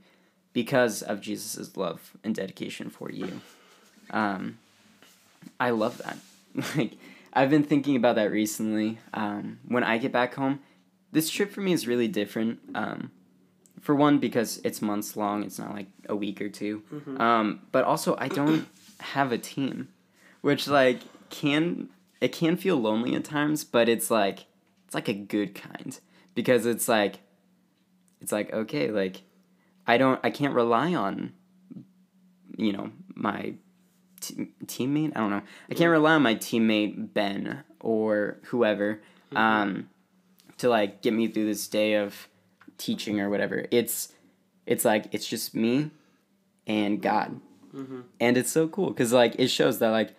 because 0.53 1.03
of 1.03 1.21
Jesus' 1.21 1.77
love 1.77 2.13
and 2.23 2.35
dedication 2.35 2.91
for 2.91 3.11
you. 3.11 3.41
Um, 4.11 4.59
I 5.59 5.71
love 5.71 5.99
that. 5.99 6.19
Like 6.77 6.93
I've 7.33 7.49
been 7.49 7.65
thinking 7.65 7.97
about 7.97 8.17
that 8.17 8.31
recently. 8.31 8.99
Um, 9.15 9.59
when 9.67 9.83
I 9.83 9.97
get 9.97 10.13
back 10.13 10.35
home, 10.35 10.61
this 11.13 11.31
trip 11.31 11.51
for 11.51 11.63
me 11.63 11.73
is 11.73 11.89
really 11.89 12.09
different. 12.09 12.61
Um, 12.75 13.11
for 13.81 13.95
one, 13.95 14.19
because 14.19 14.61
it's 14.63 14.83
months 14.83 15.17
long. 15.17 15.43
It's 15.43 15.59
not 15.59 15.73
like 15.75 15.87
a 16.09 16.15
week 16.15 16.41
or 16.43 16.49
2 16.51 16.83
Mhm. 16.93 17.21
Um, 17.21 17.61
but 17.73 17.85
also, 17.85 18.17
I 18.19 18.29
don't 18.29 18.67
have 19.01 19.33
a 19.33 19.39
team, 19.39 19.89
which 20.43 20.69
like 20.69 21.01
can 21.31 21.89
it 22.21 22.33
can 22.33 22.57
feel 22.59 22.77
lonely 22.77 23.15
at 23.15 23.25
times. 23.25 23.65
But 23.65 23.89
it's 23.89 24.11
like 24.11 24.45
it's 24.93 24.95
like 24.95 25.09
a 25.09 25.15
good 25.15 25.55
kind 25.55 25.99
because 26.35 26.67
it's 26.67 26.87
like 26.87 27.21
it's 28.21 28.31
like 28.31 28.53
okay, 28.53 28.91
like 28.91 29.23
I 29.87 29.97
don't 29.97 30.21
I 30.23 30.29
can't 30.29 30.53
rely 30.53 30.93
on 30.95 31.33
you 32.59 32.75
know 32.75 32.91
my 33.15 33.55
t- 34.21 34.49
teammate. 34.67 35.13
I 35.17 35.21
don't 35.21 35.31
know. 35.31 35.41
I 35.71 35.75
can't 35.75 35.91
rely 35.91 36.13
on 36.13 36.23
my 36.23 36.35
teammate 36.35 37.15
Ben 37.15 37.65
or 37.81 38.37
whoever 38.49 39.01
um, 39.35 39.89
to 40.59 40.69
like 40.69 41.01
get 41.01 41.15
me 41.15 41.27
through 41.27 41.47
this 41.47 41.67
day 41.69 41.95
of 41.95 42.29
teaching 42.77 43.19
or 43.19 43.31
whatever. 43.31 43.65
It's 43.71 44.13
it's 44.67 44.85
like 44.85 45.07
it's 45.13 45.27
just 45.27 45.55
me 45.55 45.91
and 46.67 47.01
God, 47.01 47.41
hmm 47.75 48.03
and 48.21 48.37
it's 48.37 48.53
so 48.53 48.69
cool 48.69 48.89
because 48.89 49.11
like 49.11 49.37
it 49.39 49.49
shows 49.49 49.79
that 49.79 49.89
like 49.89 50.15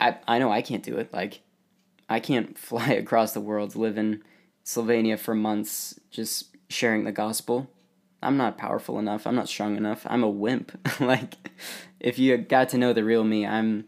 I 0.00 0.16
I 0.26 0.40
know 0.40 0.50
I 0.50 0.62
can't 0.62 0.82
do 0.82 0.96
it. 0.96 1.12
Like 1.12 1.42
I 2.08 2.20
can't 2.20 2.58
fly 2.70 2.88
across 2.88 3.32
the 3.32 3.40
world, 3.40 3.76
live 3.76 3.98
in 3.98 4.22
Slovenia 4.64 5.18
for 5.18 5.34
months, 5.34 5.98
just 6.10 6.56
sharing 6.68 7.04
the 7.04 7.12
gospel. 7.12 7.70
I'm 8.22 8.36
not 8.36 8.56
powerful 8.56 8.98
enough. 8.98 9.26
I'm 9.26 9.34
not 9.34 9.48
strong 9.48 9.76
enough. 9.76 10.06
I'm 10.08 10.22
a 10.22 10.30
wimp. 10.30 10.72
like, 11.00 11.34
if 12.00 12.18
you 12.18 12.36
got 12.38 12.70
to 12.70 12.78
know 12.78 12.92
the 12.92 13.04
real 13.04 13.22
me, 13.22 13.46
I'm 13.46 13.84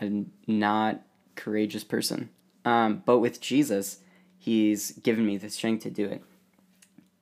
a 0.00 0.24
not 0.46 1.02
courageous 1.34 1.82
person. 1.82 2.30
Um, 2.64 3.02
but 3.04 3.18
with 3.18 3.40
Jesus, 3.40 3.98
He's 4.38 4.92
given 4.92 5.26
me 5.26 5.36
the 5.36 5.50
strength 5.50 5.82
to 5.82 5.90
do 5.90 6.06
it. 6.06 6.22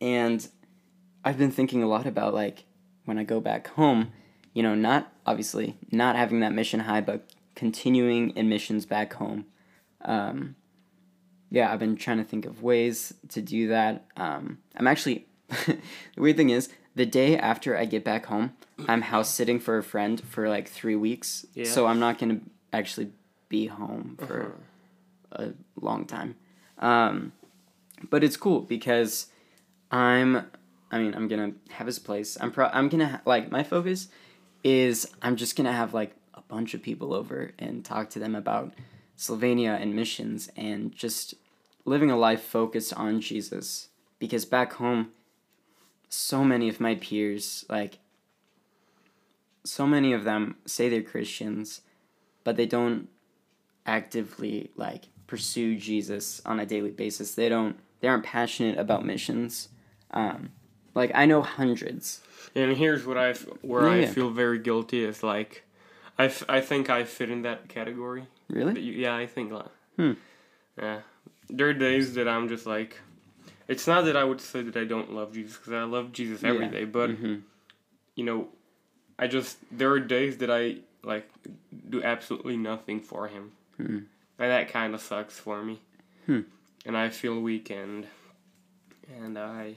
And 0.01 0.47
I've 1.25 1.39
been 1.39 1.51
thinking 1.51 1.83
a 1.83 1.89
lot 1.89 2.07
about 2.07 2.35
like 2.35 2.65
when 3.05 3.19
I 3.19 3.25
go 3.25 3.41
back 3.41 3.69
home, 3.69 4.13
you 4.53 4.63
know, 4.63 4.75
not 4.75 5.13
obviously 5.27 5.77
not 5.91 6.15
having 6.15 6.41
that 6.41 6.53
mission 6.53 6.81
high, 6.81 7.01
but 7.01 7.29
continuing 7.55 8.31
in 8.31 8.49
missions 8.49 8.87
back 8.87 9.15
home. 9.15 9.47
Um, 10.03 10.57
yeah, 11.51 11.73
I've 11.73 11.79
been 11.79 11.97
trying 11.97 12.19
to 12.19 12.25
think 12.25 12.45
of 12.47 12.63
ways 12.63 13.15
to 13.31 13.41
do 13.41 13.69
that. 13.69 14.05
Um, 14.17 14.59
I'm 14.77 14.87
actually, 14.87 15.27
the 15.67 15.79
weird 16.17 16.37
thing 16.37 16.51
is, 16.51 16.69
the 16.95 17.07
day 17.07 17.37
after 17.37 17.77
I 17.77 17.85
get 17.85 18.05
back 18.05 18.27
home, 18.27 18.55
I'm 18.89 19.03
house 19.03 19.33
sitting 19.33 19.61
for 19.61 19.79
a 19.79 19.83
friend 19.83 20.21
for 20.21 20.49
like 20.49 20.69
three 20.69 20.97
weeks. 20.97 21.47
Yeah. 21.55 21.65
So 21.67 21.87
I'm 21.87 22.01
not 22.01 22.19
going 22.19 22.41
to 22.41 22.47
actually 22.73 23.11
be 23.49 23.67
home 23.67 24.19
for 24.27 24.55
Uh-huh. 25.33 25.45
a 25.45 25.53
long 25.85 26.05
time. 26.07 26.37
Um, 26.79 27.33
but 28.11 28.25
it's 28.25 28.37
cool 28.37 28.61
because 28.63 29.27
I'm, 29.91 30.47
I 30.91 30.99
mean, 30.99 31.15
I'm 31.15 31.29
gonna 31.29 31.53
have 31.71 31.87
his 31.87 31.99
place. 31.99 32.37
I'm 32.41 32.51
pro, 32.51 32.67
I'm 32.67 32.89
gonna 32.89 33.09
ha- 33.09 33.21
like 33.25 33.51
my 33.51 33.63
focus 33.63 34.09
is 34.65 35.09
I'm 35.23 35.37
just 35.37 35.57
gonna 35.57 35.73
have 35.73 35.95
like 35.95 36.13
a 36.35 36.43
bunch 36.43 36.75
of 36.75 36.83
people 36.83 37.15
over 37.15 37.53
and 37.59 37.85
talk 37.85 38.11
to 38.11 38.19
them 38.19 38.35
about 38.35 38.75
Slovenia 39.17 39.81
and 39.81 39.95
missions 39.95 40.51
and 40.57 40.93
just 40.93 41.35
living 41.85 42.11
a 42.11 42.17
life 42.17 42.43
focused 42.43 42.93
on 42.95 43.21
Jesus. 43.21 43.89
Because 44.19 44.45
back 44.45 44.75
home, 44.75 45.09
so 46.09 46.45
many 46.45 46.69
of 46.69 46.81
my 46.81 46.95
peers, 46.95 47.65
like, 47.69 47.99
so 49.65 49.87
many 49.87 50.13
of 50.13 50.25
them 50.25 50.57
say 50.65 50.89
they're 50.89 51.03
Christians, 51.03 51.83
but 52.45 52.57
they 52.57 52.67
don't 52.67 53.09
actively 53.85 54.71
like 54.77 55.05
pursue 55.27 55.77
Jesus 55.77 56.41
on 56.47 56.61
a 56.61 56.67
daily 56.67 56.91
basis. 56.91 57.35
They 57.35 57.49
don't. 57.49 57.77
They 58.01 58.09
aren't 58.09 58.25
passionate 58.25 58.79
about 58.79 59.05
missions. 59.05 59.69
Um, 60.13 60.51
like 60.95 61.11
I 61.15 61.27
know 61.27 61.43
hundreds. 61.43 62.21
And 62.55 62.77
here's 62.77 63.05
what 63.05 63.19
I 63.19 63.35
where 63.63 64.01
Yeah, 64.01 64.07
I 64.07 64.07
feel 64.07 64.31
very 64.31 64.59
guilty 64.59 65.05
is 65.05 65.23
like, 65.23 65.65
I, 66.19 66.27
f- 66.27 66.45
I 66.49 66.61
think 66.61 66.89
I 66.91 67.05
fit 67.05 67.31
in 67.31 67.43
that 67.43 67.69
category. 67.69 68.27
Really? 68.49 68.81
You- 68.81 68.93
Yeah, 68.95 69.15
I 69.17 69.27
think. 69.27 69.53
like- 69.53 69.67
Hmm. 69.97 70.13
Yeah, 70.79 71.01
there 71.49 71.69
are 71.69 71.75
days 71.75 72.15
that 72.15 72.29
I'm 72.29 72.49
just 72.49 72.67
like, 72.67 73.01
it's 73.69 73.87
not 73.87 74.05
that 74.05 74.17
I 74.17 74.25
would 74.25 74.41
say 74.41 74.63
that 74.63 74.77
I 74.77 74.85
don't 74.85 75.13
love 75.13 75.33
Jesus 75.33 75.57
because 75.57 75.73
I 75.73 75.83
love 75.85 76.13
Jesus 76.13 76.45
every 76.45 76.67
Yeah. 76.67 76.71
day, 76.71 76.85
but 76.85 77.11
hmm 77.11 77.37
you 78.15 78.25
know, 78.25 78.49
I 79.19 79.27
just 79.27 79.59
there 79.71 79.91
are 79.91 80.01
days 80.01 80.39
that 80.39 80.51
I 80.51 80.79
like 81.03 81.29
do 81.91 82.03
absolutely 82.03 82.57
nothing 82.57 83.01
for 83.01 83.29
Him, 83.29 83.53
Hmm. 83.77 83.99
and 84.39 84.51
that 84.55 84.69
kind 84.69 84.95
of 84.95 85.01
sucks 85.01 85.39
for 85.39 85.63
me. 85.63 85.81
Hmm. 86.27 86.41
And 86.87 86.97
I 86.97 87.09
feel 87.11 87.41
weak 87.41 87.71
and 87.71 88.07
and 89.21 89.39
I 89.39 89.77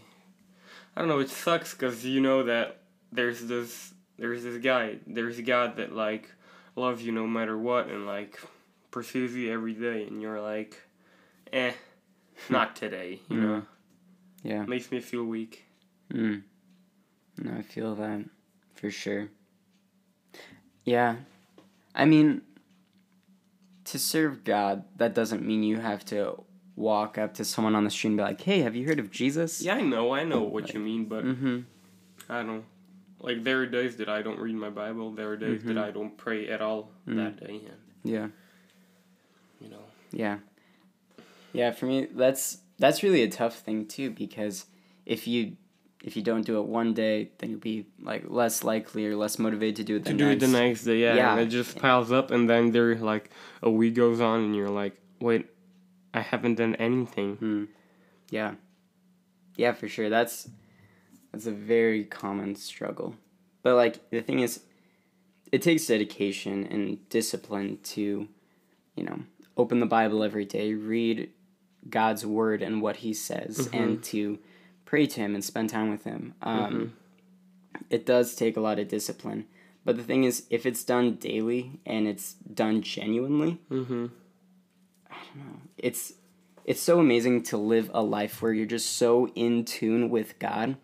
I 0.95 0.99
don't 1.01 1.07
know. 1.07 1.19
It 1.19 1.29
sucks 1.29 1.73
because 1.73 2.05
you 2.05 2.19
know 2.21 2.43
that 2.43 2.77
there's 3.11 3.45
this 3.47 3.93
there's 4.19 4.43
this 4.43 4.57
guy 4.61 4.97
there's 5.07 5.39
a 5.39 5.41
God 5.41 5.77
that 5.77 5.93
like 5.95 6.29
loves 6.75 7.01
you 7.03 7.11
no 7.11 7.25
matter 7.27 7.57
what 7.57 7.87
and 7.87 8.05
like 8.05 8.39
pursues 8.91 9.33
you 9.35 9.51
every 9.51 9.73
day, 9.73 10.03
and 10.05 10.21
you're 10.21 10.41
like, 10.41 10.81
eh, 11.53 11.71
not 12.49 12.75
today. 12.75 13.19
You 13.29 13.37
know, 13.41 13.61
Yeah. 14.43 14.65
makes 14.65 14.91
me 14.91 14.99
feel 14.99 15.23
weak. 15.23 15.65
Mm. 16.13 16.43
No, 17.37 17.51
I 17.57 17.61
feel 17.61 17.95
that 17.95 18.25
for 18.75 18.89
sure. 18.91 19.29
Yeah. 20.85 21.17
I 21.95 22.05
mean, 22.05 22.41
to 23.85 23.99
serve 23.99 24.43
God, 24.43 24.83
that 24.97 25.13
doesn't 25.13 25.45
mean 25.45 25.63
you 25.63 25.77
have 25.77 26.03
to 26.05 26.43
walk 26.75 27.17
up 27.17 27.33
to 27.35 27.45
someone 27.45 27.75
on 27.75 27.83
the 27.83 27.89
street 27.89 28.09
and 28.11 28.17
be 28.17 28.23
like, 28.23 28.41
hey, 28.41 28.61
have 28.61 28.75
you 28.75 28.87
heard 28.87 28.99
of 28.99 29.11
Jesus? 29.11 29.61
Yeah, 29.61 29.75
I 29.75 29.81
know, 29.81 30.13
I 30.13 30.23
know 30.23 30.41
what 30.41 30.73
you 30.73 30.79
mean, 30.79 31.05
but 31.05 31.25
Mm-hmm. 31.25 31.59
I 32.29 32.43
don't. 32.43 32.63
Like 33.21 33.43
there 33.43 33.59
are 33.61 33.65
days 33.65 33.97
that 33.97 34.07
I 34.09 34.21
don't 34.21 34.39
read 34.39 34.55
my 34.55 34.69
Bible. 34.69 35.11
There 35.11 35.29
are 35.29 35.37
days 35.37 35.61
Mhm. 35.61 35.67
that 35.67 35.77
I 35.77 35.91
don't 35.91 36.15
pray 36.17 36.47
at 36.49 36.61
all 36.61 36.91
Mm. 37.07 37.15
that 37.17 37.45
day, 37.45 37.55
and 37.67 37.77
Yeah. 38.03 38.27
you 39.59 39.69
know. 39.69 39.83
Yeah. 40.11 40.39
Yeah, 41.53 41.71
for 41.71 41.85
me 41.85 42.07
that's 42.13 42.59
that's 42.77 43.03
really 43.03 43.23
a 43.23 43.27
tough 43.29 43.59
thing 43.59 43.85
too 43.87 44.11
because 44.11 44.65
if 45.05 45.27
you 45.27 45.57
if 46.01 46.15
you 46.15 46.21
don't 46.23 46.45
do 46.45 46.57
it 46.59 46.65
one 46.65 46.93
day, 46.93 47.29
then 47.39 47.49
you'll 47.49 47.59
be 47.59 47.85
like 48.01 48.23
less 48.29 48.63
likely 48.63 49.05
or 49.05 49.17
less 49.17 49.37
motivated 49.37 49.75
to 49.75 49.83
do 49.83 49.95
it 49.97 50.05
the 50.05 50.11
to 50.11 50.17
do 50.17 50.25
it 50.27 50.39
next. 50.39 50.41
the 50.45 50.47
next 50.59 50.83
day, 50.85 51.01
yeah, 51.01 51.15
Yeah. 51.15 51.31
and 51.33 51.41
it 51.41 51.47
just 51.47 51.77
piles 51.77 52.09
up, 52.09 52.31
and 52.31 52.49
then 52.49 52.71
there 52.71 52.95
like 52.95 53.29
a 53.61 53.69
week 53.69 53.95
goes 53.95 54.21
on, 54.21 54.39
and 54.45 54.55
you're 54.55 54.69
like, 54.69 54.95
wait, 55.19 55.47
I 56.13 56.21
haven't 56.21 56.55
done 56.55 56.75
anything. 56.75 57.35
Hmm. 57.35 57.63
Yeah. 58.29 58.55
Yeah, 59.57 59.73
for 59.73 59.89
sure. 59.89 60.07
That's 60.09 60.47
that's 61.31 61.45
a 61.45 61.51
very 61.51 62.03
common 62.03 62.55
struggle. 62.55 63.15
But 63.63 63.75
like 63.75 64.09
the 64.09 64.21
thing 64.21 64.39
is 64.39 64.61
it 65.51 65.61
takes 65.61 65.87
dedication 65.87 66.65
and 66.65 67.09
discipline 67.09 67.79
to, 67.83 68.27
you 68.95 69.03
know, 69.03 69.19
open 69.57 69.79
the 69.79 69.85
Bible 69.85 70.23
every 70.23 70.45
day, 70.45 70.73
read 70.73 71.31
God's 71.89 72.25
word 72.25 72.61
and 72.61 72.81
what 72.81 72.97
he 72.97 73.13
says 73.13 73.69
and 73.73 74.03
to 74.05 74.39
pray 74.85 75.07
to 75.07 75.19
him 75.21 75.35
and 75.35 75.43
spend 75.43 75.69
time 75.69 75.89
with 75.89 76.03
him. 76.03 76.33
Um 76.41 76.93
it 77.89 78.05
does 78.05 78.35
take 78.35 78.57
a 78.57 78.61
lot 78.61 78.79
of 78.79 78.87
discipline. 78.87 79.45
But 79.85 79.97
the 79.97 80.03
thing 80.03 80.23
is 80.23 80.45
if 80.49 80.65
it's 80.65 80.83
done 80.83 81.15
daily 81.15 81.79
and 81.85 82.07
it's 82.07 82.33
done 82.33 82.81
genuinely, 82.81 83.59
Mm-hmm. 83.71 84.07
I 85.09 85.15
don't 85.33 85.45
know. 85.45 85.59
It's 85.77 86.13
it's 86.65 86.81
so 86.81 86.99
amazing 86.99 87.43
to 87.43 87.57
live 87.57 87.89
a 87.93 88.03
life 88.03 88.41
where 88.41 88.53
you're 88.53 88.65
just 88.65 88.97
so 88.97 89.27
in 89.29 89.65
tune 89.65 90.09
with 90.09 90.37
God 90.37 90.77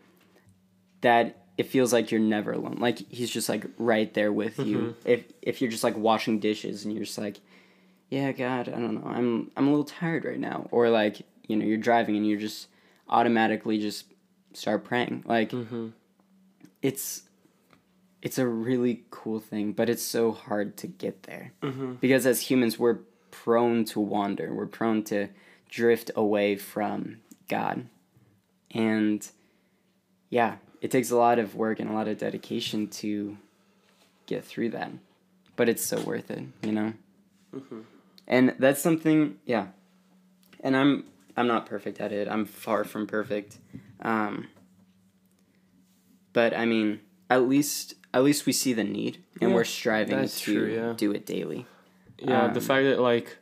that 1.06 1.38
it 1.58 1.68
feels 1.68 1.94
like 1.94 2.12
you're 2.12 2.20
never 2.20 2.52
alone. 2.52 2.78
Like 2.80 2.98
he's 3.10 3.30
just 3.30 3.48
like 3.48 3.66
right 3.78 4.14
there 4.14 4.32
with 4.34 4.60
you. 4.60 4.96
If 5.06 5.24
if 5.42 5.62
you're 5.62 5.72
just 5.72 5.84
like 5.84 5.96
washing 5.98 6.40
dishes 6.40 6.84
and 6.84 6.94
you're 6.94 7.06
just 7.06 7.18
like, 7.18 7.38
yeah, 8.10 8.32
God, 8.34 8.68
I 8.68 8.74
don't 8.84 8.96
know. 8.96 9.08
I'm 9.08 9.52
I'm 9.56 9.68
a 9.68 9.70
little 9.70 9.86
tired 9.86 10.26
right 10.26 10.40
now. 10.40 10.68
Or 10.72 10.90
like, 10.90 11.22
you 11.48 11.56
know, 11.56 11.66
you're 11.66 11.78
driving 11.78 12.16
and 12.18 12.28
you 12.28 12.38
just 12.38 12.68
automatically 13.08 13.78
just 13.80 14.06
start 14.54 14.84
praying. 14.84 15.24
Like 15.26 15.52
Mm-hmm. 15.52 15.88
it's 16.82 17.24
it's 18.22 18.38
a 18.40 18.48
really 18.48 19.04
cool 19.12 19.40
thing, 19.40 19.72
but 19.72 19.88
it's 19.90 20.02
so 20.04 20.32
hard 20.32 20.76
to 20.78 20.88
get 20.88 21.24
there 21.24 21.54
Mm-hmm. 21.62 21.94
because 22.02 22.26
as 22.26 22.42
humans 22.50 22.78
we're 22.80 23.00
prone 23.32 23.84
to 23.86 24.00
wander 24.00 24.54
we're 24.54 24.66
prone 24.80 25.04
to 25.04 25.28
drift 25.70 26.10
away 26.16 26.56
from 26.56 27.18
god 27.50 27.86
and 28.72 29.30
yeah 30.30 30.56
it 30.82 30.92
takes 30.92 31.10
a 31.12 31.16
lot 31.18 31.40
of 31.40 31.56
work 31.56 31.80
and 31.80 31.90
a 31.90 31.94
lot 31.94 32.08
of 32.08 32.18
dedication 32.18 32.88
to 32.88 33.38
get 34.28 34.44
through 34.44 34.70
that 34.70 34.92
but 35.56 35.70
it's 35.70 35.84
so 35.86 36.00
worth 36.02 36.30
it 36.32 36.44
you 36.64 36.72
know 36.72 36.94
Mhm. 37.56 37.84
and 38.28 38.56
that's 38.60 38.82
something 38.82 39.38
yeah 39.46 39.68
and 40.62 40.76
i'm 40.76 41.06
i'm 41.38 41.48
not 41.48 41.66
perfect 41.66 42.00
at 42.02 42.12
it 42.12 42.28
i'm 42.28 42.46
far 42.46 42.84
from 42.84 43.08
perfect 43.08 43.58
um 44.02 44.48
but 46.34 46.56
i 46.56 46.66
mean 46.66 47.00
at 47.30 47.48
least 47.48 47.94
at 48.14 48.24
least 48.24 48.46
we 48.46 48.52
see 48.54 48.74
the 48.74 48.84
need 48.84 49.24
and 49.42 49.50
Yeah, 49.52 49.56
we're 49.56 49.64
striving 49.64 50.28
to 50.28 50.40
true, 50.44 50.74
yeah. 50.74 50.94
do 50.98 51.12
it 51.12 51.26
daily 51.26 51.66
Yeah, 52.20 52.48
the 52.48 52.60
Um, 52.60 52.66
fact 52.66 52.84
that 52.86 53.00
like 53.00 53.38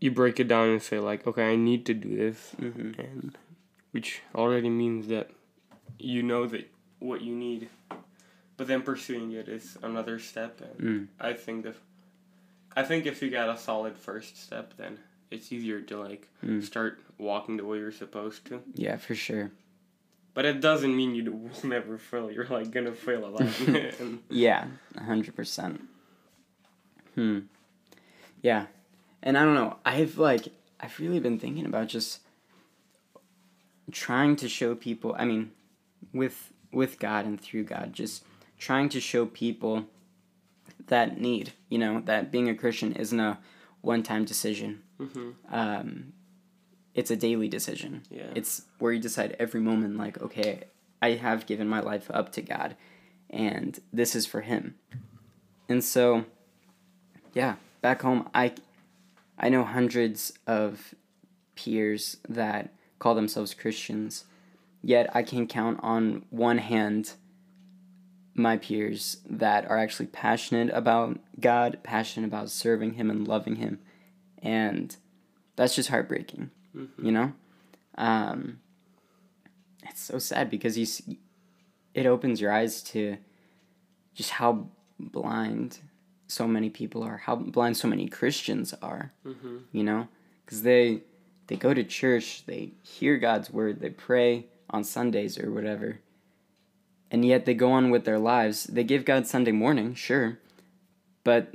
you 0.00 0.10
break 0.10 0.38
it 0.38 0.46
down 0.46 0.68
and 0.68 0.82
say 0.82 0.98
like, 1.00 1.26
okay, 1.26 1.52
I 1.52 1.56
need 1.56 1.86
to 1.86 1.94
do 1.94 2.14
this, 2.16 2.54
mm-hmm. 2.60 3.00
and 3.00 3.36
which 3.92 4.20
already 4.34 4.68
means 4.68 5.08
that 5.08 5.30
you 5.98 6.22
know 6.22 6.46
that 6.46 6.68
what 6.98 7.20
you 7.22 7.34
need, 7.34 7.68
but 8.56 8.66
then 8.66 8.82
pursuing 8.82 9.32
it 9.32 9.48
is 9.48 9.76
another 9.82 10.18
step. 10.18 10.60
And 10.60 10.80
Mm. 10.80 11.08
I 11.20 11.32
think 11.34 11.64
that 11.64 11.76
I 12.78 12.82
think 12.82 13.06
if 13.06 13.22
you 13.22 13.30
got 13.30 13.48
a 13.48 13.56
solid 13.58 13.96
first 13.96 14.36
step, 14.42 14.74
then 14.76 14.98
it's 15.30 15.50
easier 15.52 15.80
to 15.82 15.98
like 15.98 16.28
Mm. 16.44 16.62
start 16.62 17.00
walking 17.18 17.56
the 17.56 17.64
way 17.64 17.78
you're 17.78 17.90
supposed 17.92 18.44
to. 18.46 18.62
Yeah, 18.74 18.96
for 18.98 19.14
sure. 19.14 19.50
But 20.34 20.44
it 20.44 20.60
doesn't 20.60 20.94
mean 20.94 21.14
you 21.14 21.32
will 21.32 21.68
never 21.68 21.96
fail. 21.98 22.30
You're 22.30 22.46
like 22.46 22.70
gonna 22.70 22.92
fail 22.92 23.24
a 23.24 23.30
lot. 23.32 23.48
Yeah, 24.30 24.66
a 24.96 25.02
hundred 25.04 25.34
percent. 25.34 25.80
Hmm. 27.14 27.38
Yeah, 28.42 28.66
and 29.22 29.38
I 29.38 29.44
don't 29.44 29.54
know. 29.54 29.76
I've 29.84 30.18
like 30.18 30.48
I've 30.78 30.98
really 31.00 31.20
been 31.20 31.38
thinking 31.38 31.64
about 31.64 31.88
just 31.88 32.20
trying 33.90 34.36
to 34.36 34.48
show 34.48 34.74
people. 34.74 35.14
I 35.18 35.24
mean, 35.24 35.52
with 36.16 36.52
with 36.72 36.98
God 36.98 37.24
and 37.26 37.40
through 37.40 37.64
God, 37.64 37.92
just 37.92 38.24
trying 38.58 38.88
to 38.90 39.00
show 39.00 39.26
people 39.26 39.86
that 40.86 41.20
need. 41.20 41.52
You 41.68 41.78
know 41.78 42.00
that 42.04 42.30
being 42.30 42.48
a 42.48 42.54
Christian 42.54 42.92
isn't 42.92 43.18
a 43.20 43.38
one 43.80 44.02
time 44.02 44.24
decision. 44.24 44.82
Mhm. 44.98 45.34
Um, 45.50 46.12
it's 46.94 47.10
a 47.10 47.16
daily 47.16 47.48
decision. 47.48 48.02
Yeah. 48.10 48.30
It's 48.34 48.62
where 48.78 48.92
you 48.92 49.00
decide 49.00 49.36
every 49.38 49.60
moment, 49.60 49.96
like, 49.98 50.20
okay, 50.20 50.64
I 51.02 51.10
have 51.12 51.46
given 51.46 51.68
my 51.68 51.80
life 51.80 52.10
up 52.12 52.32
to 52.32 52.42
God, 52.42 52.74
and 53.28 53.78
this 53.92 54.16
is 54.16 54.24
for 54.26 54.40
Him. 54.40 54.76
And 55.68 55.84
so, 55.84 56.24
yeah, 57.34 57.56
back 57.82 58.00
home, 58.02 58.28
I, 58.34 58.54
I 59.38 59.50
know 59.50 59.62
hundreds 59.64 60.32
of 60.46 60.94
peers 61.54 62.16
that 62.28 62.72
call 62.98 63.14
themselves 63.14 63.52
Christians, 63.52 64.24
yet 64.86 65.10
I 65.14 65.22
can 65.22 65.46
count 65.48 65.80
on 65.82 66.24
one 66.30 66.58
hand 66.58 67.12
my 68.34 68.56
peers 68.58 69.18
that 69.28 69.68
are 69.70 69.78
actually 69.78 70.06
passionate 70.06 70.70
about 70.74 71.18
God, 71.40 71.78
passionate 71.82 72.26
about 72.26 72.50
serving 72.50 72.92
Him 72.94 73.10
and 73.10 73.26
loving 73.26 73.56
Him, 73.56 73.80
and 74.42 74.94
that's 75.56 75.74
just 75.74 75.88
heartbreaking 75.88 76.50
you 77.02 77.10
know? 77.10 77.32
Um, 77.96 78.60
it's 79.88 80.02
so 80.02 80.18
sad 80.18 80.50
because 80.50 80.76
you 80.76 80.84
see, 80.84 81.18
it 81.94 82.04
opens 82.04 82.38
your 82.40 82.52
eyes 82.52 82.82
to 82.92 83.16
just 84.14 84.30
how 84.30 84.66
blind 85.00 85.78
so 86.28 86.46
many 86.46 86.68
people 86.68 87.02
are 87.02 87.18
how 87.18 87.36
blind 87.36 87.76
so 87.76 87.86
many 87.88 88.06
christians 88.08 88.74
are 88.82 89.12
Mhm. 89.24 89.62
you 89.72 89.82
know? 89.84 90.08
Because 90.44 90.62
they 90.62 91.02
they 91.46 91.56
go 91.56 91.72
to 91.72 91.84
church 91.84 92.44
they 92.46 92.72
hear 92.82 93.16
god's 93.16 93.50
word 93.50 93.80
they 93.80 93.90
pray 93.90 94.46
on 94.70 94.84
sundays 94.84 95.38
or 95.38 95.50
whatever 95.52 96.00
and 97.10 97.24
yet 97.24 97.44
they 97.44 97.54
go 97.54 97.70
on 97.72 97.90
with 97.90 98.04
their 98.04 98.18
lives 98.18 98.64
they 98.64 98.84
give 98.84 99.04
god 99.04 99.26
sunday 99.26 99.52
morning 99.52 99.94
sure 99.94 100.38
but 101.24 101.54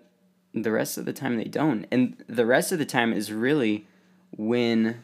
the 0.54 0.72
rest 0.72 0.98
of 0.98 1.06
the 1.06 1.14
time 1.14 1.38
they 1.38 1.46
don't 1.46 1.86
and 1.92 2.24
the 2.28 2.46
rest 2.46 2.72
of 2.72 2.80
the 2.80 2.86
time 2.86 3.14
is 3.14 3.32
really 3.32 3.86
when 4.38 5.02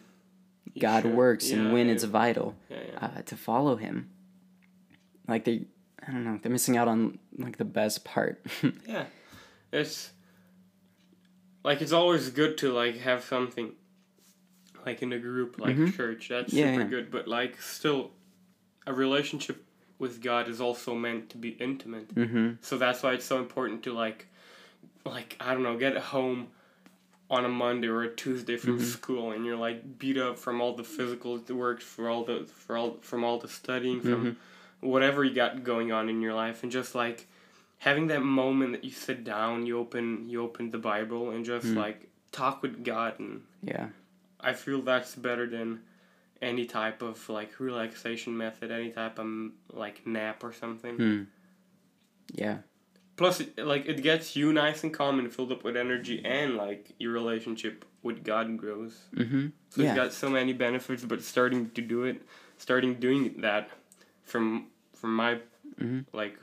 God 0.80 1.04
should- 1.04 1.16
works 1.16 1.50
and 1.52 1.74
when 1.74 1.88
yeah, 1.88 1.94
it's 1.94 2.04
vital 2.04 2.56
yeah, 2.70 2.78
yeah. 2.92 3.06
uh, 3.06 3.22
to 3.24 3.36
follow 3.36 3.76
Him. 3.78 4.10
Like 5.28 5.44
they, 5.44 5.66
I 6.08 6.12
don't 6.12 6.24
know, 6.24 6.40
they're 6.42 6.52
missing 6.52 6.78
out 6.78 6.88
on 6.88 7.20
like 7.38 7.58
the 7.58 7.66
best 7.66 8.06
part. 8.06 8.46
Yeah, 8.88 9.06
it's 9.72 10.12
like 11.64 11.82
it's 11.82 11.92
always 11.92 12.30
good 12.30 12.58
to 12.60 12.72
like 12.72 13.00
have 13.00 13.24
something 13.24 13.72
like 14.88 15.02
in 15.04 15.12
a 15.14 15.20
group 15.20 15.60
like 15.60 15.76
Mhm. 15.76 15.94
church. 15.96 16.30
That's 16.30 16.54
Yeah, 16.54 16.68
super 16.72 16.82
yeah. 16.82 16.88
good, 16.96 17.12
but 17.12 17.28
like 17.28 17.62
still, 17.62 18.12
a 18.88 18.94
relationship 18.94 19.58
with 20.00 20.22
God 20.22 20.48
is 20.48 20.60
also 20.62 20.96
meant 20.96 21.30
to 21.32 21.38
be 21.38 21.50
intimate. 21.70 22.10
mm-hmm. 22.16 22.48
So 22.62 22.78
that's 22.78 23.04
why 23.04 23.12
it's 23.14 23.26
so 23.26 23.38
important 23.40 23.84
to 23.84 23.92
like, 23.94 24.28
like 25.06 25.36
I 25.40 25.54
don't 25.54 25.64
know, 25.64 25.78
get 25.78 25.98
home 25.98 26.48
on 27.30 27.44
a 27.44 27.50
Monday 27.50 27.90
or 27.90 28.04
a 28.04 28.10
Tuesday 28.24 28.56
from 28.56 28.78
Mhm. 28.80 28.84
school, 28.98 29.32
and 29.34 29.46
you're 29.46 29.58
like 29.70 30.00
beat 30.00 30.18
up 30.18 30.40
from 30.40 30.62
all 30.62 30.74
the 30.82 30.84
physical 30.98 31.38
work, 31.50 31.82
for 31.82 32.08
all 32.10 32.24
the 32.24 32.46
for 32.46 32.78
all 32.78 32.92
from 33.02 33.24
all 33.26 33.38
the 33.46 33.50
studying, 33.50 34.00
from 34.02 34.12
Mm-hmm. 34.26 34.88
whatever 34.94 35.24
you 35.26 35.34
got 35.44 35.64
going 35.72 35.92
on 35.92 36.08
in 36.08 36.22
your 36.22 36.34
life, 36.34 36.64
and 36.64 36.72
just 36.72 36.96
like 36.96 37.28
having 37.80 38.08
that 38.08 38.24
moment 38.24 38.72
that 38.74 38.84
you 38.86 38.92
sit 38.92 39.24
down, 39.26 39.66
you 39.66 39.78
open 39.78 40.30
you 40.30 40.42
open 40.42 40.72
the 40.72 40.78
Bible, 40.94 41.32
and 41.32 41.44
just 41.44 41.68
Mm. 41.68 41.76
like 41.76 42.00
talk 42.32 42.62
with 42.62 42.86
God, 42.86 43.20
and 43.20 43.42
Yeah. 43.62 43.88
I 44.40 44.54
feel 44.54 44.82
that's 44.82 45.16
better 45.16 45.48
than 45.48 45.82
any 46.42 46.66
type 46.66 47.02
of 47.02 47.28
like 47.30 47.60
relaxation 47.60 48.38
method, 48.38 48.72
any 48.72 48.92
type 48.92 49.18
of 49.20 49.28
like 49.74 50.06
nap 50.06 50.44
or 50.44 50.54
something. 50.54 50.96
Hmm. 50.96 51.24
Yeah. 52.34 52.58
Plus, 53.16 53.40
it, 53.40 53.58
like 53.58 53.88
it 53.88 54.04
gets 54.04 54.36
you 54.36 54.54
nice 54.54 54.84
and 54.84 54.94
calm 54.94 55.18
and 55.18 55.34
filled 55.34 55.52
up 55.52 55.64
with 55.64 55.76
energy, 55.76 56.22
and 56.24 56.56
like 56.56 56.92
your 57.00 57.12
relationship 57.14 57.84
with 58.04 58.24
God 58.24 58.58
grows. 58.58 58.96
Mm-hmm. 59.16 59.48
So 59.70 59.82
Yeah. 59.82 59.90
it's 59.90 59.96
got 59.98 60.14
so 60.14 60.30
many 60.30 60.54
benefits. 60.54 61.04
But 61.04 61.24
starting 61.24 61.72
to 61.72 61.82
do 61.82 62.04
it, 62.04 62.22
starting 62.60 62.96
doing 62.96 63.42
that 63.42 63.70
from 64.24 64.68
from 64.94 65.16
my 65.16 65.40
Mhm. 65.82 66.06
like 66.12 66.38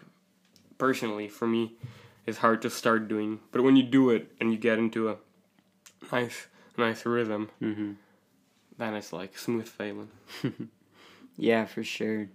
personally 0.78 1.28
for 1.28 1.46
me 1.48 1.72
it's 2.24 2.38
hard 2.38 2.62
to 2.62 2.70
start 2.70 3.08
doing 3.08 3.40
but 3.50 3.62
when 3.62 3.74
you 3.74 3.82
do 3.82 4.10
it 4.10 4.30
and 4.40 4.52
you 4.52 4.58
get 4.58 4.78
into 4.78 5.08
a 5.08 5.16
nice 6.12 6.46
nice 6.76 7.04
rhythm 7.06 7.50
Mm-hmm. 7.62 7.92
then 8.78 8.94
it's 8.94 9.12
like 9.12 9.36
smooth 9.38 9.68
sailing 9.76 10.08
Yeah, 11.36 11.64
for 11.64 11.82
sure. 11.82 12.28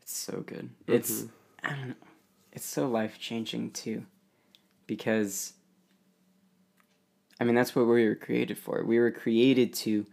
It's 0.00 0.16
so 0.16 0.42
good. 0.46 0.70
It's 0.86 1.22
Mhm. 1.22 1.28
I 1.64 1.68
don't 1.70 1.88
know. 1.88 1.94
It's 2.52 2.64
so 2.64 2.88
life 2.88 3.18
changing 3.18 3.72
too, 3.72 4.06
because. 4.86 5.52
I 7.40 7.44
mean, 7.44 7.54
that's 7.54 7.76
what 7.76 7.82
we 7.86 8.08
were 8.08 8.14
created 8.14 8.56
for. 8.58 8.82
We 8.84 8.98
were 8.98 9.10
created 9.12 9.72
to 9.84 10.06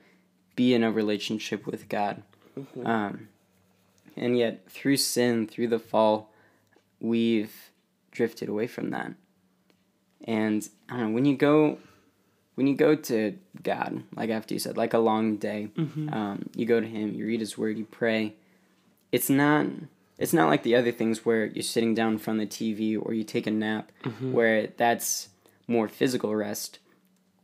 be 0.58 0.74
in 0.74 0.84
a 0.84 0.92
relationship 0.92 1.66
with 1.66 1.88
God. 1.90 2.24
Mhm. 2.58 2.86
Um, 2.86 3.30
and 4.18 4.38
yet, 4.38 4.70
through 4.70 4.98
sin, 4.98 5.48
through 5.48 5.70
the 5.70 5.80
fall, 5.80 6.32
we've 7.00 7.72
drifted 8.12 8.50
away 8.50 8.68
from 8.68 8.90
that. 8.92 9.14
And 10.26 10.68
I 10.90 10.98
don't 10.98 11.10
know, 11.10 11.16
when 11.16 11.26
you 11.26 11.38
go, 11.38 11.80
when 12.56 12.68
you 12.68 12.76
go 12.76 12.96
to 12.96 13.38
God, 13.64 14.04
like 14.16 14.30
after 14.30 14.54
you 14.54 14.60
said, 14.60 14.78
like 14.78 14.94
a 14.94 15.00
long 15.00 15.36
day, 15.38 15.70
Mhm. 15.78 16.14
um, 16.14 16.50
you 16.56 16.66
go 16.66 16.80
to 16.80 16.88
Him, 16.88 17.14
you 17.14 17.26
read 17.26 17.40
His 17.42 17.58
Word, 17.58 17.78
you 17.78 17.86
pray. 17.86 18.34
It's 19.12 19.30
not, 19.30 19.68
it's 20.18 20.34
not 20.34 20.48
like 20.50 20.64
the 20.64 20.76
other 20.76 20.92
things 20.92 21.26
where 21.26 21.46
you're 21.46 21.64
sitting 21.64 21.94
down 21.94 22.14
in 22.14 22.18
front 22.20 22.42
of 22.42 22.50
the 22.50 22.56
TV 22.56 22.98
or 22.98 23.14
you 23.14 23.24
take 23.24 23.46
a 23.48 23.52
nap, 23.52 23.92
Mhm. 24.04 24.32
where 24.32 24.68
that's 24.78 25.30
more 25.68 25.88
physical 25.88 26.36
rest. 26.36 26.80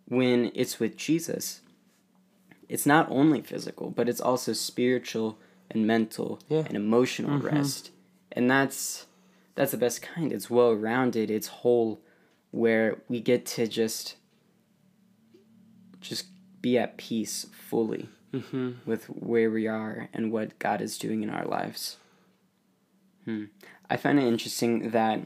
When 0.08 0.52
it's 0.56 0.80
with 0.80 0.98
Jesus, 0.98 1.62
it's 2.70 2.86
not 2.86 3.10
only 3.10 3.42
physical, 3.42 3.90
but 3.90 4.08
it's 4.08 4.22
also 4.22 4.54
spiritual 4.54 5.38
and 5.70 5.86
mental 5.88 6.40
Yeah. 6.50 6.64
and 6.68 6.76
emotional 6.76 7.40
Mhm. 7.40 7.52
rest. 7.52 7.92
And 8.32 8.50
that's 8.50 9.06
that's 9.56 9.72
the 9.72 9.78
best 9.78 10.02
kind. 10.02 10.32
It's 10.32 10.50
well 10.50 10.74
rounded, 10.74 11.30
it's 11.30 11.48
whole 11.48 12.00
where 12.52 13.02
we 13.10 13.20
get 13.20 13.46
to 13.46 13.68
just 13.68 14.16
just 16.02 16.26
be 16.62 16.78
at 16.78 16.98
peace 16.98 17.46
fully 17.52 18.10
Mhm. 18.34 18.76
with 18.86 19.06
where 19.06 19.50
we 19.52 19.68
are 19.68 20.10
and 20.14 20.32
what 20.32 20.58
God 20.60 20.82
is 20.82 20.98
doing 20.98 21.24
in 21.24 21.30
our 21.30 21.46
lives. 21.46 21.98
Hmm. 23.26 23.46
I 23.90 23.98
find 23.98 24.20
it 24.20 24.24
interesting 24.28 24.92
that 24.92 25.20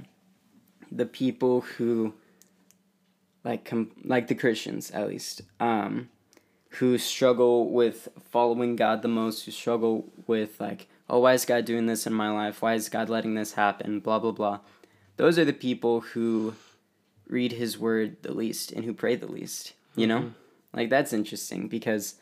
the 0.92 1.06
people 1.06 1.62
who 1.62 2.14
like 3.44 3.64
com- 3.66 3.92
like 4.04 4.28
the 4.28 4.36
Christians 4.36 4.92
at 4.92 5.08
least 5.08 5.42
um 5.60 6.10
who 6.80 6.98
struggle 6.98 7.70
with 7.70 8.08
following 8.32 8.76
God 8.76 9.02
the 9.02 9.08
most 9.08 9.46
who 9.46 9.52
struggle 9.52 10.12
with 10.28 10.60
like 10.60 10.88
oh 11.10 11.20
why 11.20 11.34
is 11.34 11.46
God 11.46 11.66
doing 11.66 11.86
this 11.86 12.06
in 12.08 12.14
my 12.14 12.30
life 12.32 12.62
why 12.62 12.74
is 12.74 12.90
God 12.90 13.10
letting 13.10 13.36
this 13.36 13.54
happen 13.54 14.00
blah 14.00 14.20
blah 14.20 14.32
blah 14.32 14.60
those 15.18 15.38
are 15.40 15.46
the 15.46 15.54
people 15.54 16.02
who 16.02 16.56
read 17.28 17.54
his 17.54 17.78
word 17.78 18.18
the 18.24 18.34
least 18.34 18.72
and 18.72 18.84
who 18.86 18.94
pray 18.94 19.16
the 19.16 19.32
least 19.32 19.74
you 19.96 20.08
know 20.08 20.20
Mhm. 20.22 20.34
Like 20.76 20.90
that's 20.90 21.14
interesting 21.14 21.68
because 21.68 22.16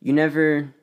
you 0.00 0.12
never 0.12 0.74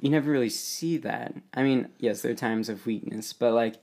you 0.00 0.10
never 0.10 0.30
really 0.30 0.50
see 0.50 0.96
that. 0.98 1.34
I 1.54 1.62
mean, 1.62 1.88
yes, 1.98 2.22
there 2.22 2.32
are 2.32 2.34
times 2.36 2.68
of 2.68 2.86
weakness, 2.86 3.32
but 3.32 3.52
like 3.52 3.76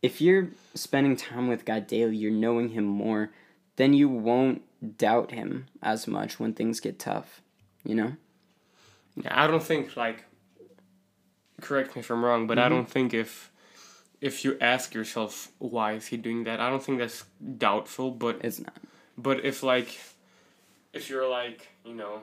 if 0.00 0.20
you're 0.20 0.48
spending 0.74 1.16
time 1.16 1.48
with 1.48 1.64
God 1.64 1.86
daily, 1.86 2.16
you're 2.16 2.30
knowing 2.30 2.70
him 2.70 2.84
more, 2.84 3.30
then 3.76 3.92
you 3.94 4.08
won't 4.08 4.62
doubt 4.96 5.32
him 5.32 5.66
as 5.82 6.06
much 6.06 6.38
when 6.38 6.52
things 6.54 6.78
get 6.80 6.98
tough, 7.00 7.40
you 7.84 7.94
know? 7.96 8.12
Yeah, 9.16 9.32
I 9.42 9.46
don't 9.48 9.62
think 9.62 9.96
like. 9.96 10.24
Correct 11.60 11.96
me 11.96 12.00
if 12.00 12.10
I'm 12.10 12.24
wrong, 12.24 12.46
but 12.46 12.58
I 12.58 12.66
Mhm. 12.66 12.70
don't 12.70 12.88
think 12.88 13.12
if 13.12 13.50
if 14.20 14.44
you 14.44 14.56
ask 14.60 14.94
yourself 14.94 15.50
why 15.58 15.92
is 15.94 16.06
he 16.06 16.16
doing 16.16 16.44
that, 16.44 16.60
I 16.60 16.70
don't 16.70 16.82
think 16.82 16.98
that's 16.98 17.24
doubtful. 17.58 18.10
But 18.12 18.40
It's 18.44 18.60
not. 18.60 18.76
but 19.16 19.44
if 19.44 19.62
like, 19.62 19.98
if 20.92 21.08
you're 21.10 21.28
like 21.28 21.68
you 21.84 21.94
know, 21.94 22.20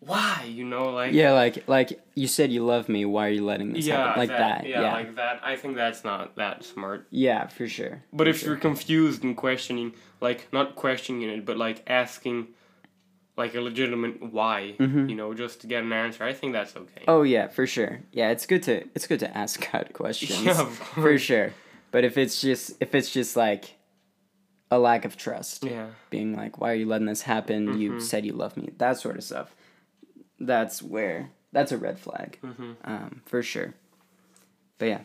why 0.00 0.44
you 0.48 0.64
know 0.64 0.90
like 0.90 1.12
Yeah, 1.12 1.32
like 1.32 1.66
like 1.68 2.00
you 2.14 2.28
said 2.28 2.52
you 2.52 2.64
love 2.64 2.88
me, 2.88 3.04
why 3.04 3.26
are 3.28 3.30
you 3.32 3.44
letting 3.44 3.72
this 3.72 3.86
yeah 3.86 3.96
happen? 4.08 4.18
Like 4.20 4.28
that. 4.30 4.66
yeah, 4.66 4.82
Yeah. 4.82 4.92
like 4.92 5.16
that. 5.16 5.40
I 5.42 5.56
think 5.56 5.74
that's 5.76 6.04
not 6.04 6.36
that 6.36 6.64
smart. 6.64 7.06
yeah, 7.10 7.46
for 7.48 7.66
sure. 7.66 8.02
But 8.12 8.24
For 8.26 8.30
if 8.30 8.38
sure. 8.40 8.48
you're 8.50 8.58
confused 8.58 9.24
and 9.24 9.36
questioning, 9.36 9.92
like 10.20 10.52
not 10.52 10.76
questioning 10.76 11.22
it, 11.28 11.44
but 11.44 11.56
like 11.56 11.82
asking, 11.88 12.48
like 13.36 13.54
a 13.54 13.60
legitimate 13.60 14.22
why, 14.32 14.74
Mhm. 14.78 15.08
you 15.10 15.16
know, 15.16 15.34
just 15.34 15.60
to 15.62 15.66
get 15.66 15.82
an 15.82 15.92
answer, 15.92 16.22
I 16.24 16.32
think 16.32 16.52
that's 16.52 16.76
okay. 16.76 17.04
Oh 17.08 17.22
yeah, 17.22 17.48
for 17.48 17.66
sure. 17.66 18.00
Yeah, 18.12 18.30
it's 18.30 18.46
good 18.46 18.62
to 18.64 18.84
it's 18.94 19.06
good 19.06 19.20
to 19.20 19.36
ask 19.36 19.68
God 19.72 19.90
questions. 19.94 20.42
yeah, 20.44 20.60
of 20.60 20.72
for 20.76 21.18
sure. 21.18 21.52
But 21.90 22.04
if 22.04 22.16
it's 22.18 22.40
just 22.40 22.72
if 22.80 22.94
it's 22.94 23.10
just 23.10 23.36
like 23.36 23.74
a 24.70 24.78
lack 24.78 25.04
of 25.04 25.16
trust, 25.16 25.64
Yeah. 25.64 25.88
being 26.10 26.36
like, 26.36 26.60
"Why 26.60 26.72
are 26.72 26.76
you 26.76 26.86
letting 26.86 27.06
this 27.06 27.22
happen? 27.22 27.78
You 27.78 27.92
Mhm. 27.92 28.02
said 28.02 28.26
you 28.26 28.32
love 28.32 28.56
me." 28.56 28.70
That 28.78 28.98
sort 28.98 29.16
of 29.16 29.24
stuff. 29.24 29.54
That's 30.38 30.82
where 30.82 31.30
that's 31.52 31.72
a 31.72 31.78
red 31.78 31.98
flag, 31.98 32.38
hmm 32.40 32.72
um, 32.84 33.22
for 33.26 33.42
sure. 33.42 33.74
But 34.78 34.86
yeah, 34.86 35.00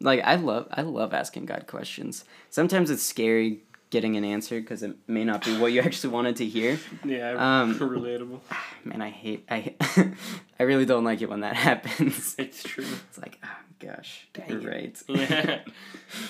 like 0.00 0.20
I 0.24 0.34
love 0.36 0.66
I 0.72 0.82
love 0.82 1.12
asking 1.14 1.46
God 1.46 1.66
questions. 1.66 2.24
Sometimes 2.50 2.90
it's 2.90 3.02
scary 3.02 3.62
getting 3.92 4.16
an 4.16 4.24
answer 4.24 4.58
because 4.58 4.82
it 4.82 4.96
may 5.06 5.22
not 5.22 5.44
be 5.44 5.56
what 5.58 5.70
you 5.70 5.80
actually 5.88 6.12
wanted 6.12 6.34
to 6.36 6.46
hear. 6.46 6.80
Yeah. 7.04 7.32
Um, 7.60 7.74
relatable. 7.78 8.40
Man, 8.84 9.00
I 9.02 9.10
hate 9.10 9.44
I 9.48 9.74
I 10.58 10.62
really 10.64 10.86
don't 10.86 11.04
like 11.04 11.20
it 11.22 11.28
when 11.30 11.40
that 11.40 11.54
happens. 11.54 12.34
It's 12.38 12.62
true. 12.64 12.86
It's 13.08 13.18
like, 13.18 13.38
oh 13.44 13.48
gosh, 13.78 14.26
you're 14.48 14.60
right. 14.60 14.96
Yeah. 15.08 15.58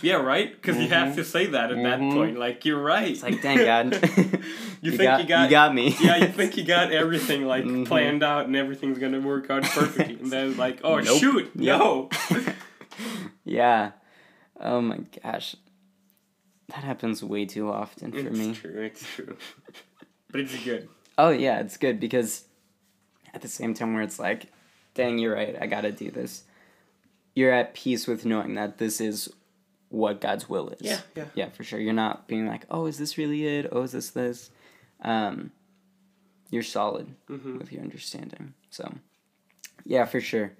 yeah. 0.02 0.14
Right. 0.16 0.52
Because 0.52 0.76
you 0.78 0.88
have 0.88 1.14
to 1.16 1.24
say 1.24 1.46
that 1.46 1.70
at 1.70 1.76
that 1.82 2.00
Mhm. 2.00 2.12
point. 2.14 2.38
Like 2.38 2.64
you're 2.64 2.82
right. 2.82 3.10
It's 3.12 3.22
like, 3.22 3.40
dang 3.40 3.58
God, 3.58 3.92
You 4.82 4.90
think 4.90 5.20
you 5.20 5.24
got- 5.28 5.44
you 5.44 5.50
got 5.50 5.72
me? 5.74 5.94
yeah, 6.00 6.16
you 6.16 6.26
think 6.28 6.56
you 6.56 6.64
got 6.64 6.90
everything 6.92 7.46
like 7.46 7.64
Mhm. 7.64 7.86
planned 7.86 8.22
out 8.24 8.46
and 8.46 8.56
everything's 8.56 8.98
gonna 8.98 9.20
work 9.20 9.48
out 9.50 9.62
perfectly, 9.62 10.16
and 10.20 10.30
then 10.32 10.56
like, 10.56 10.80
oh 10.82 10.98
Nope. 10.98 11.20
shoot, 11.20 11.50
Yep. 11.54 11.78
no. 11.78 12.10
yeah. 13.44 13.92
Oh 14.60 14.80
my 14.80 14.98
gosh. 15.22 15.56
That 16.72 16.84
happens 16.84 17.22
way 17.22 17.44
too 17.44 17.70
often 17.70 18.12
for 18.12 18.18
it's 18.18 18.38
me. 18.38 18.50
It's 18.50 18.58
true. 18.58 18.82
It's 18.82 19.06
true. 19.06 19.36
But 20.30 20.40
it's 20.40 20.64
good. 20.64 20.88
Oh 21.18 21.28
yeah, 21.28 21.60
it's 21.60 21.76
good 21.76 22.00
because 22.00 22.44
at 23.34 23.42
the 23.42 23.48
same 23.48 23.74
time 23.74 23.92
where 23.92 24.02
it's 24.02 24.18
like, 24.18 24.46
dang, 24.94 25.18
you're 25.18 25.34
right, 25.34 25.54
I 25.60 25.66
gotta 25.66 25.92
do 25.92 26.10
this. 26.10 26.44
You're 27.34 27.52
at 27.52 27.74
peace 27.74 28.06
with 28.06 28.24
knowing 28.24 28.54
that 28.54 28.78
this 28.78 28.98
is 28.98 29.28
what 29.90 30.22
God's 30.22 30.48
will 30.48 30.70
is. 30.70 30.80
Yeah. 30.80 31.00
Yeah. 31.14 31.24
Yeah, 31.34 31.48
for 31.50 31.64
sure. 31.64 31.78
You're 31.78 31.92
not 31.92 32.26
being 32.26 32.46
like, 32.46 32.64
oh, 32.70 32.86
is 32.86 32.96
this 32.96 33.18
really 33.18 33.46
it? 33.46 33.68
Oh, 33.70 33.82
is 33.82 33.92
this 33.92 34.08
this? 34.10 34.50
Um, 35.02 35.52
you're 36.50 36.62
solid 36.62 37.14
hmm 37.28 37.58
with 37.58 37.72
your 37.72 37.82
understanding. 37.82 38.54
So, 38.70 38.94
yeah, 39.84 40.06
for 40.06 40.20
sure. 40.20 40.52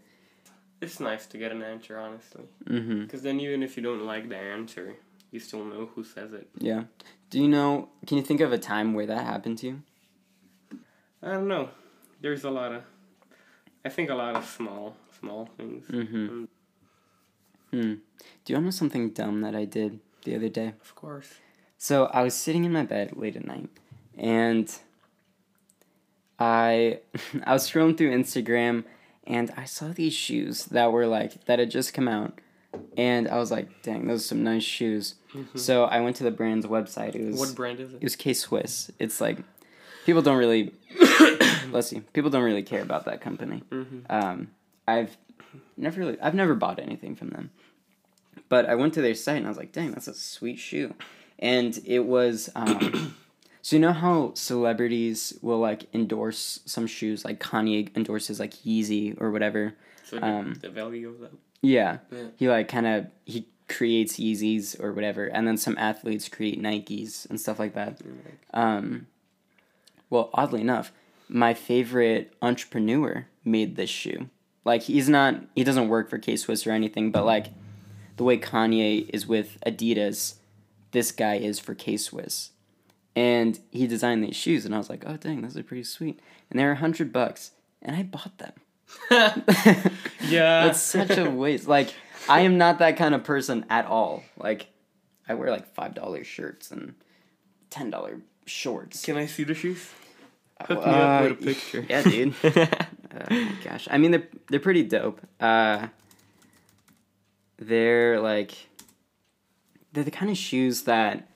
It's 0.83 1.01
nice 1.01 1.27
to 1.27 1.39
get 1.39 1.53
an 1.53 1.63
answer, 1.63 1.99
honestly. 1.99 2.45
Mm-hmm. 2.67 3.03
Because 3.05 3.23
then 3.23 3.41
even 3.41 3.63
if 3.63 3.77
you 3.77 3.83
don't 3.83 4.05
like 4.05 4.29
the 4.29 4.37
answer, 4.37 4.97
you 5.33 5.41
still 5.41 5.65
know 5.65 5.89
who 5.95 6.05
says 6.05 6.33
it. 6.33 6.49
Yeah. 6.59 6.85
Do 7.31 7.41
you 7.41 7.49
know? 7.49 7.89
Can 8.07 8.19
you 8.19 8.23
think 8.23 8.41
of 8.41 8.53
a 8.53 8.59
time 8.59 8.95
where 8.95 9.07
that 9.07 9.25
happened 9.25 9.59
to 9.59 9.67
you? 9.67 9.83
I 11.23 11.33
don't 11.33 11.49
know. 11.49 11.71
There's 12.21 12.45
a 12.45 12.51
lot 12.51 12.73
of, 12.73 12.83
I 13.85 13.89
think 13.89 14.11
a 14.11 14.15
lot 14.15 14.37
of 14.37 14.45
small, 14.45 14.97
small 15.19 15.49
things. 15.57 15.87
Mm-hmm. 15.87 16.45
Hmm. 17.71 17.95
Do 18.45 18.53
you 18.53 18.55
want 18.55 18.67
know 18.67 18.71
something 18.71 19.11
dumb 19.11 19.41
that 19.41 19.57
I 19.57 19.65
did 19.65 20.01
the 20.25 20.37
other 20.37 20.49
day? 20.49 20.75
Of 20.81 20.95
course. 20.95 21.35
So 21.79 22.07
I 22.07 22.23
was 22.23 22.35
sitting 22.35 22.65
in 22.65 22.73
my 22.73 22.85
bed 22.85 23.17
late 23.17 23.35
at 23.35 23.47
night, 23.47 23.71
and 24.17 24.71
I 26.39 27.01
I 27.45 27.55
was 27.55 27.69
scrolling 27.69 27.97
through 27.97 28.17
Instagram, 28.17 28.85
and 29.27 29.51
I 29.57 29.65
saw 29.65 29.89
these 29.89 30.13
shoes 30.13 30.67
that 30.67 30.93
were 30.93 31.07
like 31.07 31.47
that 31.47 31.59
had 31.59 31.71
just 31.71 31.95
come 31.95 32.09
out, 32.09 32.39
and 32.97 33.29
I 33.29 33.39
was 33.39 33.51
like, 33.51 33.83
"Dang, 33.83 34.07
those 34.07 34.21
are 34.25 34.29
some 34.29 34.43
nice 34.45 34.63
shoes." 34.63 35.15
So 35.55 35.85
I 35.85 36.01
went 36.01 36.17
to 36.17 36.25
the 36.25 36.31
brand's 36.31 36.67
website. 36.67 37.15
It 37.15 37.25
was 37.27 37.39
What 37.41 37.55
brand 37.55 37.81
is 37.81 37.93
it 37.93 37.97
it? 37.97 38.03
was 38.03 38.17
K 38.17 38.35
Swiss. 38.35 38.91
It's 38.99 39.21
like 39.21 39.39
people 40.05 40.23
don't 40.23 40.37
really 40.39 40.73
bless 41.71 41.93
you. 41.93 42.03
People 42.13 42.31
don't 42.31 42.43
really 42.43 42.63
care 42.63 42.83
about 42.83 43.05
that 43.07 43.21
company. 43.21 43.63
Mm-hmm. 43.71 43.99
Um, 44.11 44.51
I've 44.87 45.17
never 45.77 46.01
really, 46.01 46.21
I've 46.21 46.35
never 46.35 46.55
bought 46.55 46.79
anything 46.79 47.15
from 47.17 47.31
them, 47.31 47.51
but 48.49 48.67
I 48.69 48.75
went 48.75 48.95
to 48.95 49.03
their 49.03 49.15
site 49.15 49.37
and 49.39 49.47
I 49.47 49.49
was 49.49 49.59
like, 49.59 49.73
"Dang, 49.73 49.93
that's 49.93 50.09
a 50.09 50.15
sweet 50.15 50.59
shoe," 50.59 50.95
and 51.39 51.79
it 51.87 52.05
was. 52.07 52.51
Um, 52.55 53.17
so 53.63 53.77
you 53.77 53.81
know 53.81 53.93
how 53.93 54.33
celebrities 54.35 55.39
will 55.41 55.59
like 55.61 55.87
endorse 55.95 56.61
some 56.67 56.87
shoes, 56.87 57.25
like 57.25 57.41
Kanye 57.41 57.95
endorses 57.97 58.39
like 58.41 58.53
Yeezy 58.65 59.19
or 59.21 59.31
whatever. 59.31 59.75
So 60.05 60.19
Um, 60.21 60.55
the 60.61 60.69
value 60.69 61.09
of 61.09 61.21
that. 61.21 61.33
Yeah, 61.63 61.99
Yeah. 62.11 62.25
he 62.37 62.49
like 62.49 62.69
kind 62.69 62.87
of 62.87 63.07
he 63.25 63.47
creates 63.69 64.17
Yeezys 64.19 64.79
or 64.83 64.93
whatever, 64.93 65.27
and 65.27 65.47
then 65.47 65.57
some 65.57 65.79
athletes 65.79 66.29
create 66.29 66.61
Nikes 66.61 67.29
and 67.31 67.41
stuff 67.41 67.59
like 67.59 67.75
that. 67.75 68.01
Um, 68.53 69.07
well, 70.11 70.31
oddly 70.35 70.61
enough, 70.61 70.93
my 71.29 71.55
favorite 71.55 72.35
entrepreneur 72.43 73.27
made 73.45 73.77
this 73.77 73.91
shoe. 73.91 74.29
like 74.65 74.83
he's 74.83 75.09
not 75.09 75.37
he 75.57 75.65
doesn't 75.65 75.89
work 75.89 76.11
for 76.11 76.19
K 76.19 76.37
Swiss 76.37 76.67
or 76.67 76.73
anything, 76.73 77.11
but 77.13 77.25
like 77.25 77.47
the 78.17 78.25
way 78.25 78.37
Kanye 78.39 79.09
is 79.11 79.27
with 79.27 79.57
Adidas, 79.65 80.35
this 80.91 81.11
guy 81.13 81.37
is 81.37 81.59
for 81.59 81.75
K 81.75 81.97
Swiss. 81.97 82.51
And 83.15 83.59
he 83.71 83.87
designed 83.87 84.25
these 84.25 84.37
shoes 84.37 84.65
and 84.67 84.75
I 84.75 84.79
was 84.79 84.91
like, 84.91 85.05
"Oh 85.07 85.17
dang, 85.17 85.43
those 85.43 85.57
are 85.57 85.63
pretty 85.63 85.85
sweet." 85.85 86.19
And 86.51 86.59
they're 86.59 86.73
a 86.73 86.75
100 86.75 87.13
bucks 87.13 87.53
and 87.81 87.95
I 87.97 88.03
bought 88.03 88.39
them. 88.39 88.53
yeah. 89.11 90.67
That's 90.67 90.81
such 90.81 91.17
a 91.19 91.29
waste. 91.31 91.69
Like 91.69 91.93
I 92.29 92.41
am 92.41 92.59
not 92.59 92.79
that 92.79 92.97
kind 92.97 93.15
of 93.15 93.25
person 93.25 93.65
at 93.71 93.87
all. 93.87 94.23
Like 94.37 94.69
I 95.29 95.35
wear 95.35 95.51
like 95.51 95.75
$5 95.75 96.25
shirts 96.25 96.71
and 96.71 96.95
$10 97.71 98.21
shorts. 98.47 99.05
Can 99.05 99.17
I 99.17 99.27
see 99.27 99.45
the 99.45 99.55
shoes? 99.55 99.89
Hook 100.61 100.79
me 100.79 100.93
Uh, 100.93 100.97
up 100.97 101.23
with 101.25 101.33
a 101.33 101.45
picture. 101.45 101.87
Yeah, 101.89 102.03
dude. 102.03 102.35
Oh 103.15 103.27
my 103.29 103.53
gosh. 103.63 103.87
I 103.91 103.99
mean, 103.99 104.11
they're 104.13 104.27
they're 104.49 104.59
pretty 104.59 104.85
dope. 104.85 105.21
Uh, 105.39 105.89
they're 107.59 108.19
like 108.21 108.53
they're 109.93 110.03
the 110.05 110.11
kind 110.11 110.31
of 110.31 110.39
shoes 110.39 110.85
that 110.85 111.29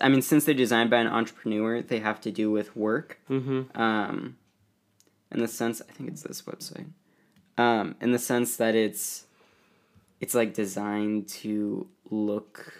I 0.00 0.10
mean, 0.10 0.20
since 0.20 0.44
they're 0.44 0.54
designed 0.54 0.90
by 0.90 0.98
an 0.98 1.06
entrepreneur, 1.06 1.80
they 1.80 2.00
have 2.00 2.20
to 2.22 2.30
do 2.30 2.50
with 2.50 2.76
work. 2.76 3.18
mm-hmm. 3.30 3.62
Um, 3.80 4.36
in 5.30 5.40
the 5.40 5.48
sense, 5.48 5.80
I 5.88 5.90
think 5.92 6.10
it's 6.10 6.22
this 6.22 6.42
website. 6.42 6.86
Um, 7.58 7.94
in 8.00 8.12
the 8.12 8.18
sense 8.18 8.56
that 8.56 8.74
it's 8.74 9.26
it's 10.20 10.34
like 10.34 10.54
designed 10.54 11.28
to 11.28 11.86
look 12.10 12.72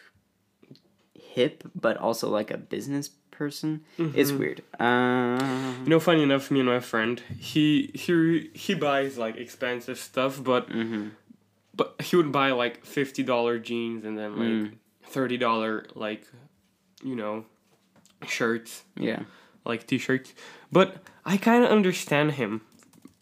hip, 1.15 1.65
but 1.75 1.97
also 1.97 2.29
like 2.29 2.51
a 2.51 2.57
business 2.59 3.11
person. 3.31 3.83
It's 3.99 4.31
Mhm. 4.31 4.39
weird. 4.39 4.63
Um, 4.81 5.83
You 5.85 5.91
know, 5.91 6.01
funny 6.01 6.23
enough, 6.23 6.51
me 6.51 6.61
and 6.61 6.69
my 6.69 6.81
friend, 6.81 7.21
he 7.39 7.91
he 7.95 8.51
he 8.55 8.75
buys 8.75 9.19
like 9.19 9.37
expensive 9.37 9.99
stuff, 9.99 10.43
but 10.43 10.69
mhm. 10.71 11.13
but 11.75 12.01
he 12.03 12.17
would 12.17 12.31
buy 12.33 12.51
like 12.53 12.85
fifty 12.85 13.23
dollar 13.23 13.59
jeans 13.59 14.05
and 14.05 14.17
then 14.19 14.37
like 14.37 14.49
Mm. 14.73 14.73
thirty 15.05 15.37
dollar 15.37 15.87
like, 15.95 16.27
you 17.03 17.17
know, 17.17 17.45
shirts 18.27 18.85
Yeah. 18.97 19.25
like 19.65 19.87
t-shirts. 19.87 20.35
But 20.71 20.97
I 21.25 21.37
kind 21.37 21.65
of 21.65 21.71
understand 21.71 22.33
him 22.33 22.61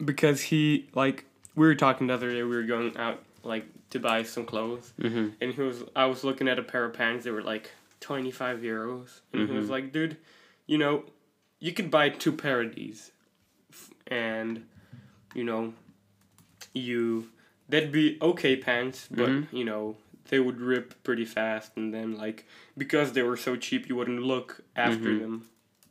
because 0.05 0.43
he 0.51 0.89
like 0.95 1.25
we 1.55 1.67
were 1.67 1.75
talking 1.75 2.07
the 2.07 2.15
other 2.15 2.31
day. 2.33 2.43
We 2.43 2.57
were 2.57 2.63
going 2.65 2.97
out 2.97 3.23
like 3.43 3.67
to 3.91 3.99
buy 3.99 4.23
some 4.23 4.45
clothes, 4.45 4.93
Mm-hmm. 5.01 5.29
and 5.41 5.55
he 5.55 5.61
was 5.63 5.83
I 5.97 6.07
was 6.07 6.25
looking 6.25 6.49
at 6.49 6.59
a 6.59 6.63
pair 6.63 6.85
of 6.85 6.93
pants. 6.95 7.25
They 7.25 7.31
were 7.31 7.43
like 7.43 7.71
twenty 8.01 8.31
five 8.31 8.61
euros, 8.61 9.21
and 9.33 9.49
he 9.49 9.55
was 9.57 9.67
Mhm. 9.67 9.71
like, 9.71 9.93
"Dude, 9.93 10.17
you 10.67 10.79
know, 10.79 11.05
you 11.59 11.73
could 11.73 11.91
buy 11.91 12.09
two 12.11 12.33
pair 12.33 12.61
of 12.63 12.75
these, 12.75 13.13
and 14.07 14.67
you 15.35 15.45
know, 15.45 15.75
you 16.75 17.29
that'd 17.69 17.93
be 17.93 18.19
okay 18.21 18.57
pants, 18.57 19.09
but 19.11 19.29
Mhm. 19.31 19.47
you 19.53 19.65
know." 19.65 19.97
They 20.29 20.39
would 20.39 20.61
rip 20.61 21.03
pretty 21.03 21.25
fast, 21.25 21.73
and 21.77 21.93
then 21.93 22.17
like 22.17 22.47
because 22.79 23.15
they 23.15 23.23
were 23.23 23.37
so 23.37 23.57
cheap, 23.57 23.89
you 23.89 23.97
wouldn't 23.97 24.23
look 24.23 24.61
after 24.77 25.09
Mhm. 25.11 25.19
them 25.19 25.49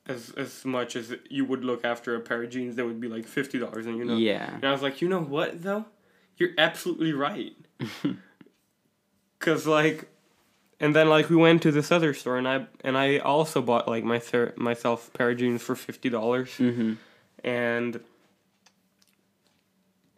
as 0.09 0.31
as 0.35 0.65
much 0.65 0.95
as 0.95 1.15
you 1.29 1.45
would 1.45 1.63
look 1.63 1.85
after 1.85 2.15
a 2.15 2.19
pair 2.19 2.43
of 2.43 2.49
jeans 2.49 2.75
that 2.75 2.85
would 2.85 2.99
be 2.99 3.07
like 3.07 3.25
fifty 3.25 3.59
dollars, 3.59 3.85
and 3.85 3.97
you 3.97 4.03
know. 4.03 4.17
Yeah. 4.17 4.53
And 4.55 4.65
I 4.65 4.71
was 4.71 4.81
like, 4.81 5.01
you 5.01 5.07
know 5.07 5.21
what 5.21 5.61
though, 5.61 5.85
you're 6.37 6.51
absolutely 6.57 7.13
right. 7.13 7.53
Cause 9.39 9.65
like, 9.65 10.09
and 10.81 10.93
then 10.93 11.07
like 11.07 11.29
we 11.29 11.35
went 11.37 11.61
to 11.61 11.71
this 11.71 11.91
other 11.91 12.13
store, 12.13 12.37
and 12.37 12.47
I 12.47 12.65
and 12.83 12.97
I 12.97 13.19
also 13.19 13.61
bought 13.61 13.87
like 13.87 14.03
my 14.03 14.19
ther- 14.19 14.53
myself 14.57 15.07
a 15.07 15.17
pair 15.17 15.29
of 15.29 15.37
jeans 15.37 15.61
for 15.61 15.75
fifty 15.75 16.09
dollars, 16.09 16.49
mm-hmm. 16.57 16.93
and 17.43 18.01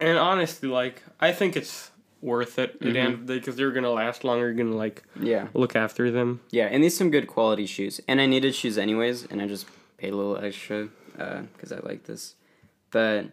and 0.00 0.18
honestly, 0.18 0.68
like 0.68 1.02
I 1.20 1.32
think 1.32 1.54
it's 1.54 1.90
worth 2.20 2.58
it 2.58 2.76
at 2.80 2.80
the 2.80 2.98
end 2.98 3.14
of 3.14 3.26
the 3.26 3.34
day 3.34 3.38
because 3.40 3.56
they're 3.56 3.70
gonna 3.72 3.90
last 3.90 4.24
longer. 4.24 4.46
You're 4.46 4.54
gonna 4.54 4.76
like 4.76 5.02
Yeah. 5.20 5.48
look 5.54 5.76
after 5.76 6.10
them. 6.10 6.40
Yeah, 6.50 6.66
and 6.66 6.82
these 6.82 6.96
some 6.96 7.10
good 7.10 7.26
quality 7.26 7.66
shoes. 7.66 8.00
And 8.08 8.20
I 8.20 8.26
needed 8.26 8.54
shoes 8.54 8.78
anyways, 8.78 9.26
and 9.26 9.42
I 9.42 9.46
just 9.46 9.66
paid 10.02 10.12
a 10.12 10.16
little 10.16 10.36
extra 10.44 10.88
uh, 11.16 11.42
because 11.52 11.70
I 11.70 11.78
like 11.78 12.02
this. 12.04 12.34
But 12.90 13.26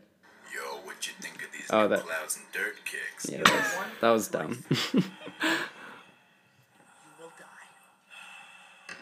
Yo, 0.53 0.62
what 0.84 1.08
you 1.08 1.13
think 1.19 1.43
of 1.43 1.51
these 1.51 1.65
Oh, 1.71 1.88
that- 1.88 2.01
clouds 2.05 2.38
and 2.38 2.45
dirt 2.53 2.75
kicks? 2.86 3.27
yeah, 3.27 3.41
that 3.43 3.53
was, 3.53 3.99
that 4.01 4.10
was 4.12 4.27
dumb. 4.27 4.63
You 4.93 5.03
will 7.19 7.32
die. 7.39 8.93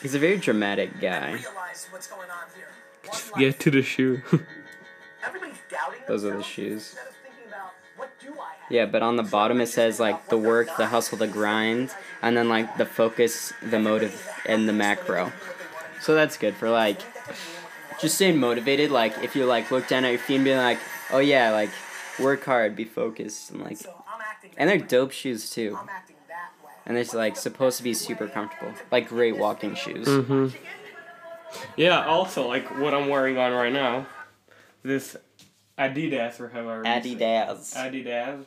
He's 0.00 0.14
a 0.14 0.18
very 0.18 0.38
dramatic 0.38 0.98
guy. 1.00 1.32
Realize 1.32 1.88
what's 1.90 2.06
going 2.06 2.30
on 2.30 2.46
here. 2.56 2.68
One. 3.10 3.40
Get 3.40 3.60
to 3.60 3.70
the 3.70 3.82
shoe. 3.82 4.22
Those 6.08 6.24
are 6.24 6.34
the 6.36 6.42
shoes. 6.42 6.72
instead 6.96 7.08
of 7.08 7.14
thinking 7.22 7.48
about, 7.48 7.72
what 7.96 8.08
do 8.20 8.28
I 8.32 8.54
have? 8.62 8.70
Yeah, 8.70 8.86
but 8.86 9.02
on 9.02 9.16
the 9.16 9.22
bottom 9.22 9.60
it 9.60 9.66
says 9.66 10.00
like 10.00 10.28
the 10.28 10.38
work, 10.38 10.68
the 10.78 10.86
hustle, 10.86 11.18
the 11.18 11.26
grind, 11.28 11.94
and 12.22 12.36
then 12.36 12.48
like 12.48 12.78
the 12.78 12.86
focus, 12.86 13.52
the 13.62 13.78
motive, 13.78 14.26
and 14.46 14.66
the 14.68 14.72
macro. 14.72 15.30
So 16.00 16.14
that's 16.14 16.36
good 16.36 16.54
for 16.54 16.70
like 16.70 17.00
just 18.00 18.14
staying 18.16 18.38
motivated. 18.38 18.90
Like 18.90 19.16
if 19.22 19.34
you 19.36 19.44
like 19.46 19.70
look 19.70 19.88
down 19.88 20.04
at 20.04 20.10
your 20.10 20.18
feet 20.18 20.36
and 20.36 20.44
be 20.44 20.54
like, 20.54 20.78
oh 21.10 21.18
yeah, 21.18 21.50
like 21.50 21.70
work 22.20 22.44
hard, 22.44 22.76
be 22.76 22.84
focused, 22.84 23.50
and 23.50 23.62
like, 23.62 23.78
So 23.78 23.90
I'm 24.14 24.20
acting 24.20 24.50
and 24.56 24.68
they're 24.70 24.78
dope 24.78 25.12
shoes 25.12 25.50
too. 25.50 25.78
I'm 25.80 25.88
acting 25.88 26.16
that 26.28 26.50
way. 26.64 26.70
And 26.86 26.96
they're 26.96 27.18
like 27.18 27.36
supposed 27.36 27.78
to 27.78 27.82
be 27.82 27.94
super 27.94 28.26
comfortable, 28.28 28.72
like 28.90 29.08
great 29.08 29.36
walking 29.36 29.74
shoes. 29.74 30.06
hmm 30.06 30.48
Yeah. 31.76 32.04
Also, 32.06 32.46
like 32.48 32.64
what 32.80 32.94
I'm 32.94 33.08
wearing 33.08 33.38
on 33.38 33.52
right 33.52 33.72
now, 33.72 34.06
this 34.82 35.16
Adidas 35.78 36.40
or 36.40 36.48
however. 36.48 36.78
you. 36.84 37.16
Adidas. 37.16 37.74
Adidas, 37.74 38.44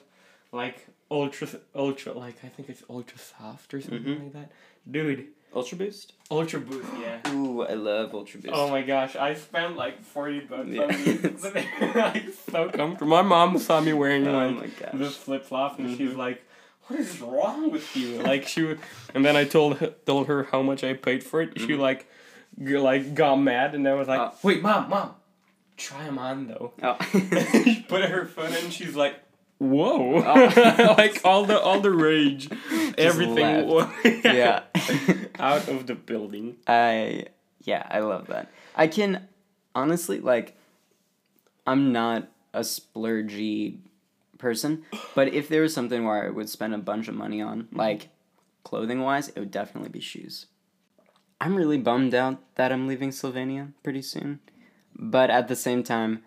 like 0.51 0.87
ultra, 1.11 1.47
ultra, 1.75 2.13
like 2.13 2.35
I 2.43 2.47
think 2.47 2.69
it's 2.69 2.83
ultra 2.89 3.17
soft 3.19 3.73
or 3.73 3.81
something 3.81 4.03
Mhm. 4.03 4.23
like 4.23 4.33
that. 4.33 4.51
Dude, 4.89 5.27
Ultra 5.55 5.77
Boost. 5.77 6.13
ultra 6.31 6.59
boost, 6.59 6.87
yeah. 7.01 7.31
Ooh, 7.33 7.63
I 7.63 7.73
love 7.73 8.13
Ultra 8.13 8.39
Boost. 8.39 8.53
Oh 8.55 8.69
my 8.69 8.83
gosh, 8.83 9.15
I 9.15 9.33
spent 9.33 9.75
like 9.75 10.03
forty 10.03 10.41
bucks 10.41 10.67
Yeah. 10.69 10.83
on 10.83 10.89
these. 10.89 11.41
they're 11.41 11.91
like 11.95 12.23
so 12.51 12.69
comfortable. 12.73 13.07
My 13.07 13.23
mom 13.23 13.57
saw 13.57 13.81
me 13.81 13.93
wearing 13.93 14.27
Oh 14.27 14.33
like 14.37 14.55
my 14.55 14.67
gosh. 14.67 14.91
this 14.93 15.15
flip 15.17 15.43
flop, 15.45 15.79
and 15.79 15.97
she's 15.97 16.11
Mhm. 16.11 16.17
like, 16.17 16.43
"What 16.87 16.99
is 16.99 17.19
wrong 17.19 17.71
with 17.71 17.95
you?" 17.97 18.21
Like 18.31 18.47
she, 18.47 18.61
would, 18.63 18.79
and 19.15 19.25
then 19.25 19.35
I 19.35 19.43
told 19.45 19.77
her, 19.79 19.87
told 20.05 20.27
her 20.27 20.43
how 20.51 20.61
much 20.61 20.83
I 20.83 20.93
paid 20.93 21.23
for 21.23 21.41
it. 21.41 21.59
She 21.59 21.69
Mhm. 21.69 21.79
like, 21.79 22.07
g- 22.63 22.77
like 22.77 23.15
got 23.15 23.37
mad, 23.37 23.73
and 23.73 23.87
I 23.87 23.93
was 23.95 24.07
like, 24.07 24.19
Uh. 24.19 24.31
"Wait, 24.43 24.61
mom, 24.61 24.87
mom, 24.89 25.15
try 25.77 26.03
them 26.03 26.19
on 26.19 26.47
though." 26.47 26.73
Oh. 26.83 26.97
she 27.63 27.81
put 27.89 28.05
her 28.05 28.25
foot 28.25 28.51
in. 28.63 28.69
She's 28.69 28.95
like, 28.95 29.15
"Whoa!" 29.59 30.23
Oh. 30.25 30.95
like 30.97 31.21
all 31.23 31.45
the 31.45 31.59
all 31.59 31.79
the 31.79 31.91
rage, 31.91 32.49
everything. 32.97 33.67
left. 33.67 34.05
yeah. 34.25 34.63
out 35.39 35.67
of 35.67 35.85
the 35.87 35.95
building. 35.95 36.57
I 36.65 37.25
yeah, 37.63 37.85
I 37.89 37.99
love 37.99 38.27
that. 38.27 38.49
I 38.75 38.87
can 38.87 39.27
honestly 39.75 40.19
like 40.19 40.57
I'm 41.67 41.91
not 41.91 42.29
a 42.53 42.61
splurgy 42.61 43.77
person, 44.37 44.85
but 45.13 45.33
if 45.33 45.49
there 45.49 45.61
was 45.61 45.73
something 45.73 46.05
where 46.05 46.25
I 46.25 46.29
would 46.29 46.49
spend 46.49 46.73
a 46.73 46.79
bunch 46.79 47.07
of 47.07 47.15
money 47.15 47.41
on, 47.41 47.63
mm-hmm. 47.63 47.77
like 47.77 48.09
clothing 48.63 49.01
wise, 49.01 49.27
it 49.29 49.39
would 49.39 49.51
definitely 49.51 49.89
be 49.89 49.99
shoes. 49.99 50.47
I'm 51.41 51.55
really 51.55 51.77
bummed 51.77 52.13
out 52.13 52.39
that 52.55 52.71
I'm 52.71 52.87
leaving 52.87 53.11
Slovenia 53.11 53.73
pretty 53.83 54.01
soon, 54.01 54.39
but 54.95 55.29
at 55.29 55.47
the 55.47 55.55
same 55.55 55.83
time, 55.83 56.23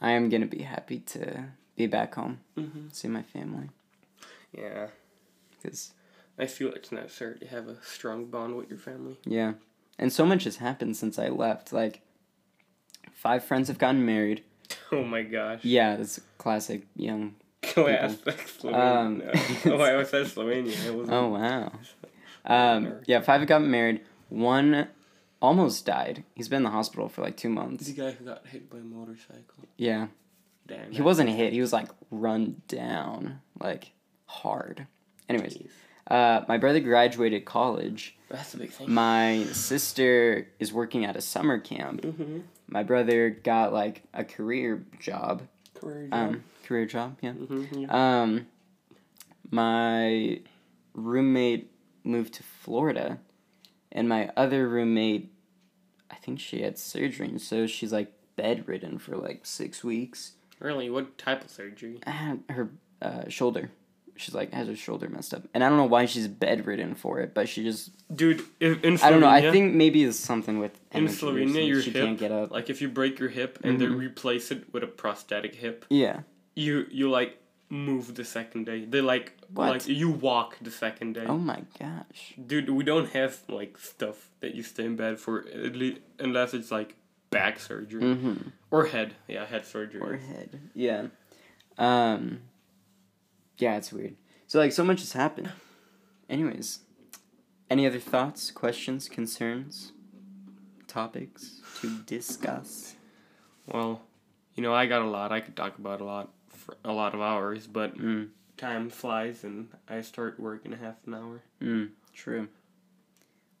I 0.00 0.12
am 0.12 0.28
gonna 0.28 0.46
be 0.46 0.62
happy 0.62 1.00
to 1.00 1.48
be 1.76 1.86
back 1.86 2.14
home, 2.14 2.40
Mm-hmm. 2.56 2.88
see 2.92 3.08
my 3.08 3.22
family, 3.22 3.68
Yeah, 4.56 4.88
because 5.50 5.92
I 6.38 6.46
feel 6.46 6.72
it's 6.72 6.92
necessary 6.92 7.38
to 7.38 7.46
have 7.46 7.68
a 7.68 7.76
strong 7.82 8.26
bond 8.26 8.56
with 8.56 8.68
your 8.70 8.78
family. 8.78 9.18
Yeah. 9.24 9.54
And 9.98 10.12
so 10.12 10.26
much 10.26 10.44
has 10.44 10.56
happened 10.58 10.96
since 10.96 11.18
I 11.18 11.28
left. 11.28 11.72
Like, 11.72 12.02
five 13.12 13.44
friends 13.44 13.68
have 13.68 13.78
gotten 13.78 14.04
married. 14.04 14.42
Oh 14.92 15.02
my 15.04 15.22
gosh. 15.22 15.60
Yeah, 15.64 15.96
that's 15.96 16.20
classic 16.38 16.82
young. 16.94 17.34
Slovenia. 17.62 18.64
Um, 18.64 19.22
oh, 19.66 19.80
I 19.80 19.96
was 19.96 20.12
at 20.14 20.26
Slovenia. 20.26 21.08
Oh, 21.10 21.28
wow. 21.28 21.72
Um, 22.48 23.00
yeah, 23.06 23.18
five 23.22 23.40
have 23.40 23.48
gotten 23.48 23.72
married. 23.72 24.02
One 24.28 24.86
almost 25.42 25.84
died. 25.84 26.22
He's 26.36 26.48
been 26.48 26.58
in 26.58 26.62
the 26.62 26.70
hospital 26.70 27.08
for 27.08 27.22
like 27.22 27.36
two 27.36 27.48
months. 27.48 27.88
The 27.88 27.92
guy 27.92 28.12
who 28.12 28.24
got 28.24 28.46
hit 28.46 28.70
by 28.70 28.78
a 28.78 28.82
motorcycle. 28.82 29.64
Yeah. 29.76 30.06
Damn. 30.66 30.90
He 30.92 31.02
wasn't 31.02 31.30
hit, 31.30 31.52
he 31.52 31.60
was 31.60 31.72
like 31.72 31.88
run 32.10 32.62
down, 32.68 33.40
like 33.60 33.92
hard. 34.26 34.86
Anyways, 35.28 35.58
uh, 36.10 36.42
my 36.48 36.58
brother 36.58 36.80
graduated 36.80 37.44
college. 37.44 38.16
That's 38.28 38.54
a 38.54 38.58
big 38.58 38.70
thing. 38.70 38.92
My 38.92 39.44
sister 39.52 40.48
is 40.58 40.72
working 40.72 41.04
at 41.04 41.16
a 41.16 41.20
summer 41.20 41.58
camp. 41.58 42.02
Mm-hmm. 42.02 42.40
My 42.68 42.82
brother 42.82 43.30
got 43.30 43.72
like 43.72 44.02
a 44.12 44.24
career 44.24 44.84
job. 44.98 45.42
Career 45.74 46.08
Um, 46.10 46.44
career 46.64 46.86
job, 46.86 47.18
yeah. 47.22 47.32
Mm-hmm. 47.32 47.78
Yeah. 47.80 48.22
Um, 48.22 48.46
my 49.50 50.40
roommate 50.94 51.70
moved 52.02 52.34
to 52.34 52.42
Florida, 52.42 53.18
and 53.92 54.08
my 54.08 54.30
other 54.36 54.68
roommate, 54.68 55.32
I 56.10 56.16
think 56.16 56.40
she 56.40 56.62
had 56.62 56.78
surgery, 56.78 57.28
and 57.28 57.40
so 57.40 57.66
she's 57.66 57.92
like 57.92 58.12
bedridden 58.36 58.98
for 58.98 59.16
like 59.16 59.46
six 59.46 59.84
weeks. 59.84 60.32
Really, 60.60 60.88
what 60.90 61.18
type 61.18 61.44
of 61.44 61.50
surgery? 61.50 62.00
Her 62.48 62.68
uh, 63.02 63.28
shoulder. 63.28 63.70
She's 64.18 64.34
like 64.34 64.52
has 64.54 64.66
her 64.66 64.74
shoulder 64.76 65.10
messed 65.10 65.34
up, 65.34 65.42
and 65.52 65.62
I 65.62 65.68
don't 65.68 65.76
know 65.76 65.84
why 65.84 66.06
she's 66.06 66.26
bedridden 66.26 66.94
for 66.94 67.20
it, 67.20 67.34
but 67.34 67.50
she 67.50 67.62
just 67.62 67.90
Dude, 68.16 68.40
if, 68.60 68.82
in 68.82 68.94
Slovenia, 68.94 69.02
I 69.04 69.10
don't 69.10 69.20
know. 69.20 69.28
I 69.28 69.50
think 69.50 69.74
maybe 69.74 70.04
it's 70.04 70.18
something 70.18 70.58
with 70.58 70.80
in 70.92 71.06
Slovenia 71.08 71.68
your 71.68 71.82
she 71.82 71.90
hip, 71.90 72.02
can't 72.02 72.18
get 72.18 72.32
up. 72.32 72.50
like 72.50 72.70
if 72.70 72.80
you 72.80 72.88
break 72.88 73.18
your 73.18 73.28
hip 73.28 73.58
and 73.62 73.78
they 73.78 73.84
Mhm. 73.84 73.98
replace 73.98 74.50
it 74.50 74.72
with 74.72 74.82
a 74.82 74.86
prosthetic 74.86 75.54
hip, 75.56 75.84
Yeah. 75.90 76.20
you 76.54 76.86
you 76.90 77.10
like 77.10 77.36
move 77.68 78.14
the 78.14 78.24
second 78.24 78.64
day. 78.64 78.86
They 78.86 79.02
like 79.02 79.34
What? 79.52 79.68
like 79.70 79.86
you 79.86 80.08
walk 80.10 80.56
the 80.62 80.70
second 80.70 81.12
day. 81.14 81.26
Oh 81.26 81.36
my 81.36 81.64
gosh. 81.78 82.32
Dude, 82.46 82.70
we 82.70 82.84
don't 82.84 83.10
have 83.10 83.42
like 83.50 83.76
stuff 83.76 84.30
that 84.40 84.54
you 84.54 84.62
stay 84.62 84.86
in 84.86 84.96
bed 84.96 85.18
for 85.18 85.44
at 85.52 85.76
least 85.76 86.00
unless 86.18 86.54
it's 86.54 86.70
like 86.70 86.94
back 87.36 87.58
surgery 87.60 88.02
Mm-hmm. 88.02 88.48
or 88.70 88.86
head. 88.86 89.14
Yeah, 89.28 89.44
head 89.46 89.66
surgery. 89.66 90.00
Or 90.00 90.16
head. 90.16 90.58
Yeah. 90.74 91.06
Um. 91.78 92.40
Yeah, 93.58 93.76
it's 93.76 93.92
weird. 93.92 94.16
So 94.46 94.58
like, 94.58 94.72
so 94.72 94.84
much 94.84 95.00
has 95.00 95.12
happened. 95.12 95.50
Anyways, 96.30 96.80
any 97.70 97.86
other 97.86 97.98
thoughts, 98.00 98.50
questions, 98.50 99.08
concerns, 99.08 99.92
topics 100.86 101.60
to 101.80 101.98
discuss? 102.06 102.94
Well, 103.66 104.02
you 104.54 104.62
know, 104.62 104.74
I 104.74 104.86
got 104.86 105.02
a 105.02 105.06
lot. 105.08 105.32
I 105.32 105.40
could 105.40 105.56
talk 105.56 105.78
about 105.78 106.00
a 106.00 106.04
lot 106.04 106.30
for 106.48 106.76
a 106.84 106.92
lot 106.92 107.14
of 107.14 107.20
hours, 107.20 107.66
but 107.66 107.96
Mm. 107.98 108.30
time 108.56 108.88
flies 108.90 109.44
and 109.44 109.68
I 109.88 110.00
start 110.00 110.38
work 110.40 110.64
in 110.64 110.72
a 110.72 110.76
half 110.76 110.96
an 111.06 111.14
hour. 111.14 111.42
Mm. 111.60 111.90
True. 112.14 112.48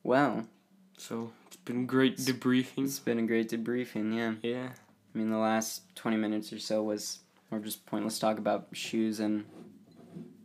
Well, 0.02 0.46
So 0.96 1.32
it's 1.46 1.56
been 1.56 1.86
great 1.86 2.16
debriefing. 2.16 2.84
it's 2.84 2.98
been 2.98 3.18
a 3.18 3.26
great 3.26 3.50
debriefing. 3.50 4.14
Yeah. 4.14 4.34
Yeah. 4.42 4.68
I 5.14 5.18
mean, 5.18 5.30
the 5.30 5.38
last 5.38 5.82
twenty 5.94 6.16
minutes 6.16 6.52
or 6.52 6.58
so 6.58 6.82
was 6.82 7.20
more 7.50 7.60
just 7.60 7.86
pointless 7.86 8.18
talk 8.18 8.38
about 8.38 8.68
shoes 8.72 9.20
and 9.20 9.44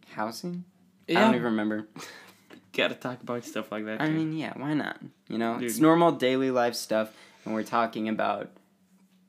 housing. 0.10 0.64
I 1.10 1.14
don't 1.14 1.36
even 1.36 1.43
remember. 1.43 1.88
Gotta 2.74 2.95
talk 2.95 3.22
about 3.22 3.43
stuff 3.43 3.72
like 3.72 3.86
that. 3.86 4.02
I 4.02 4.10
mean, 4.10 4.32
yeah, 4.34 4.54
why 4.56 4.74
not? 4.74 4.97
You 5.28 5.38
know, 5.38 5.58
it's 5.60 5.80
normal 5.80 6.14
daily 6.14 6.52
life 6.52 6.76
stuff, 6.76 7.14
and 7.43 7.54
we're 7.54 7.64
talking 7.64 8.08
about 8.08 8.49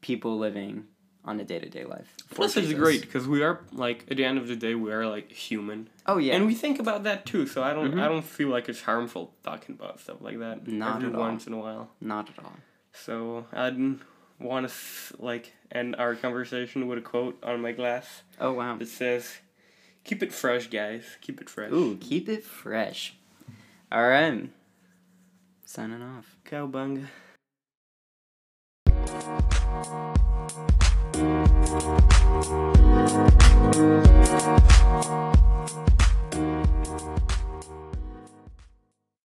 people 0.00 0.38
living 0.38 0.84
on 1.24 1.38
a 1.40 1.44
day 1.44 1.58
to 1.60 1.68
day 1.68 1.84
life. 1.84 2.14
Plus, 2.30 2.56
it's 2.56 2.72
great 2.72 3.00
because 3.02 3.26
we 3.28 3.42
are 3.42 3.60
like 3.72 4.04
at 4.10 4.16
the 4.16 4.24
end 4.24 4.38
of 4.38 4.48
the 4.48 4.56
day, 4.56 4.74
we 4.74 4.90
are 4.92 5.06
like 5.06 5.30
human, 5.30 5.88
Oh 6.06 6.18
yeah, 6.18 6.34
and 6.34 6.46
we 6.46 6.54
think 6.54 6.78
about 6.80 7.04
that 7.04 7.24
too. 7.26 7.46
So 7.46 7.62
I 7.62 7.72
don't, 7.72 7.92
Mhm. 7.94 8.02
I 8.02 8.08
don't 8.08 8.24
feel 8.24 8.48
like 8.48 8.68
it's 8.68 8.82
harmful 8.82 9.32
talking 9.44 9.76
about 9.76 10.00
stuff 10.00 10.20
like 10.20 10.38
that 10.40 10.66
Not 10.66 10.96
every 10.96 11.08
at 11.10 11.14
all. 11.14 11.20
once 11.20 11.46
in 11.46 11.52
a 11.52 11.58
while. 11.58 11.90
not 12.00 12.28
at 12.30 12.44
all. 12.44 12.56
So 12.92 13.46
I'd 13.52 13.78
want 14.40 14.68
to 14.68 14.74
like 15.18 15.52
end 15.70 15.94
our 15.96 16.14
conversation 16.16 16.88
with 16.88 16.98
a 16.98 17.02
quote 17.02 17.38
on 17.44 17.60
my 17.62 17.72
glass 17.72 18.22
Oh 18.40 18.52
wow. 18.52 18.76
that 18.76 18.88
says, 18.88 19.36
"Keep 20.04 20.22
it 20.24 20.32
fresh, 20.32 20.66
guys. 20.68 21.04
Keep 21.20 21.40
it 21.40 21.48
fresh." 21.48 21.70
Ooh, 21.72 21.96
keep 22.00 22.28
it 22.28 22.42
fresh. 22.44 23.14
All 23.92 24.08
right. 24.08 24.50
Signing 25.64 26.02
off. 26.02 26.36
cowbunga. 26.44 27.06
Thank 31.72 32.76
you. 35.06 35.31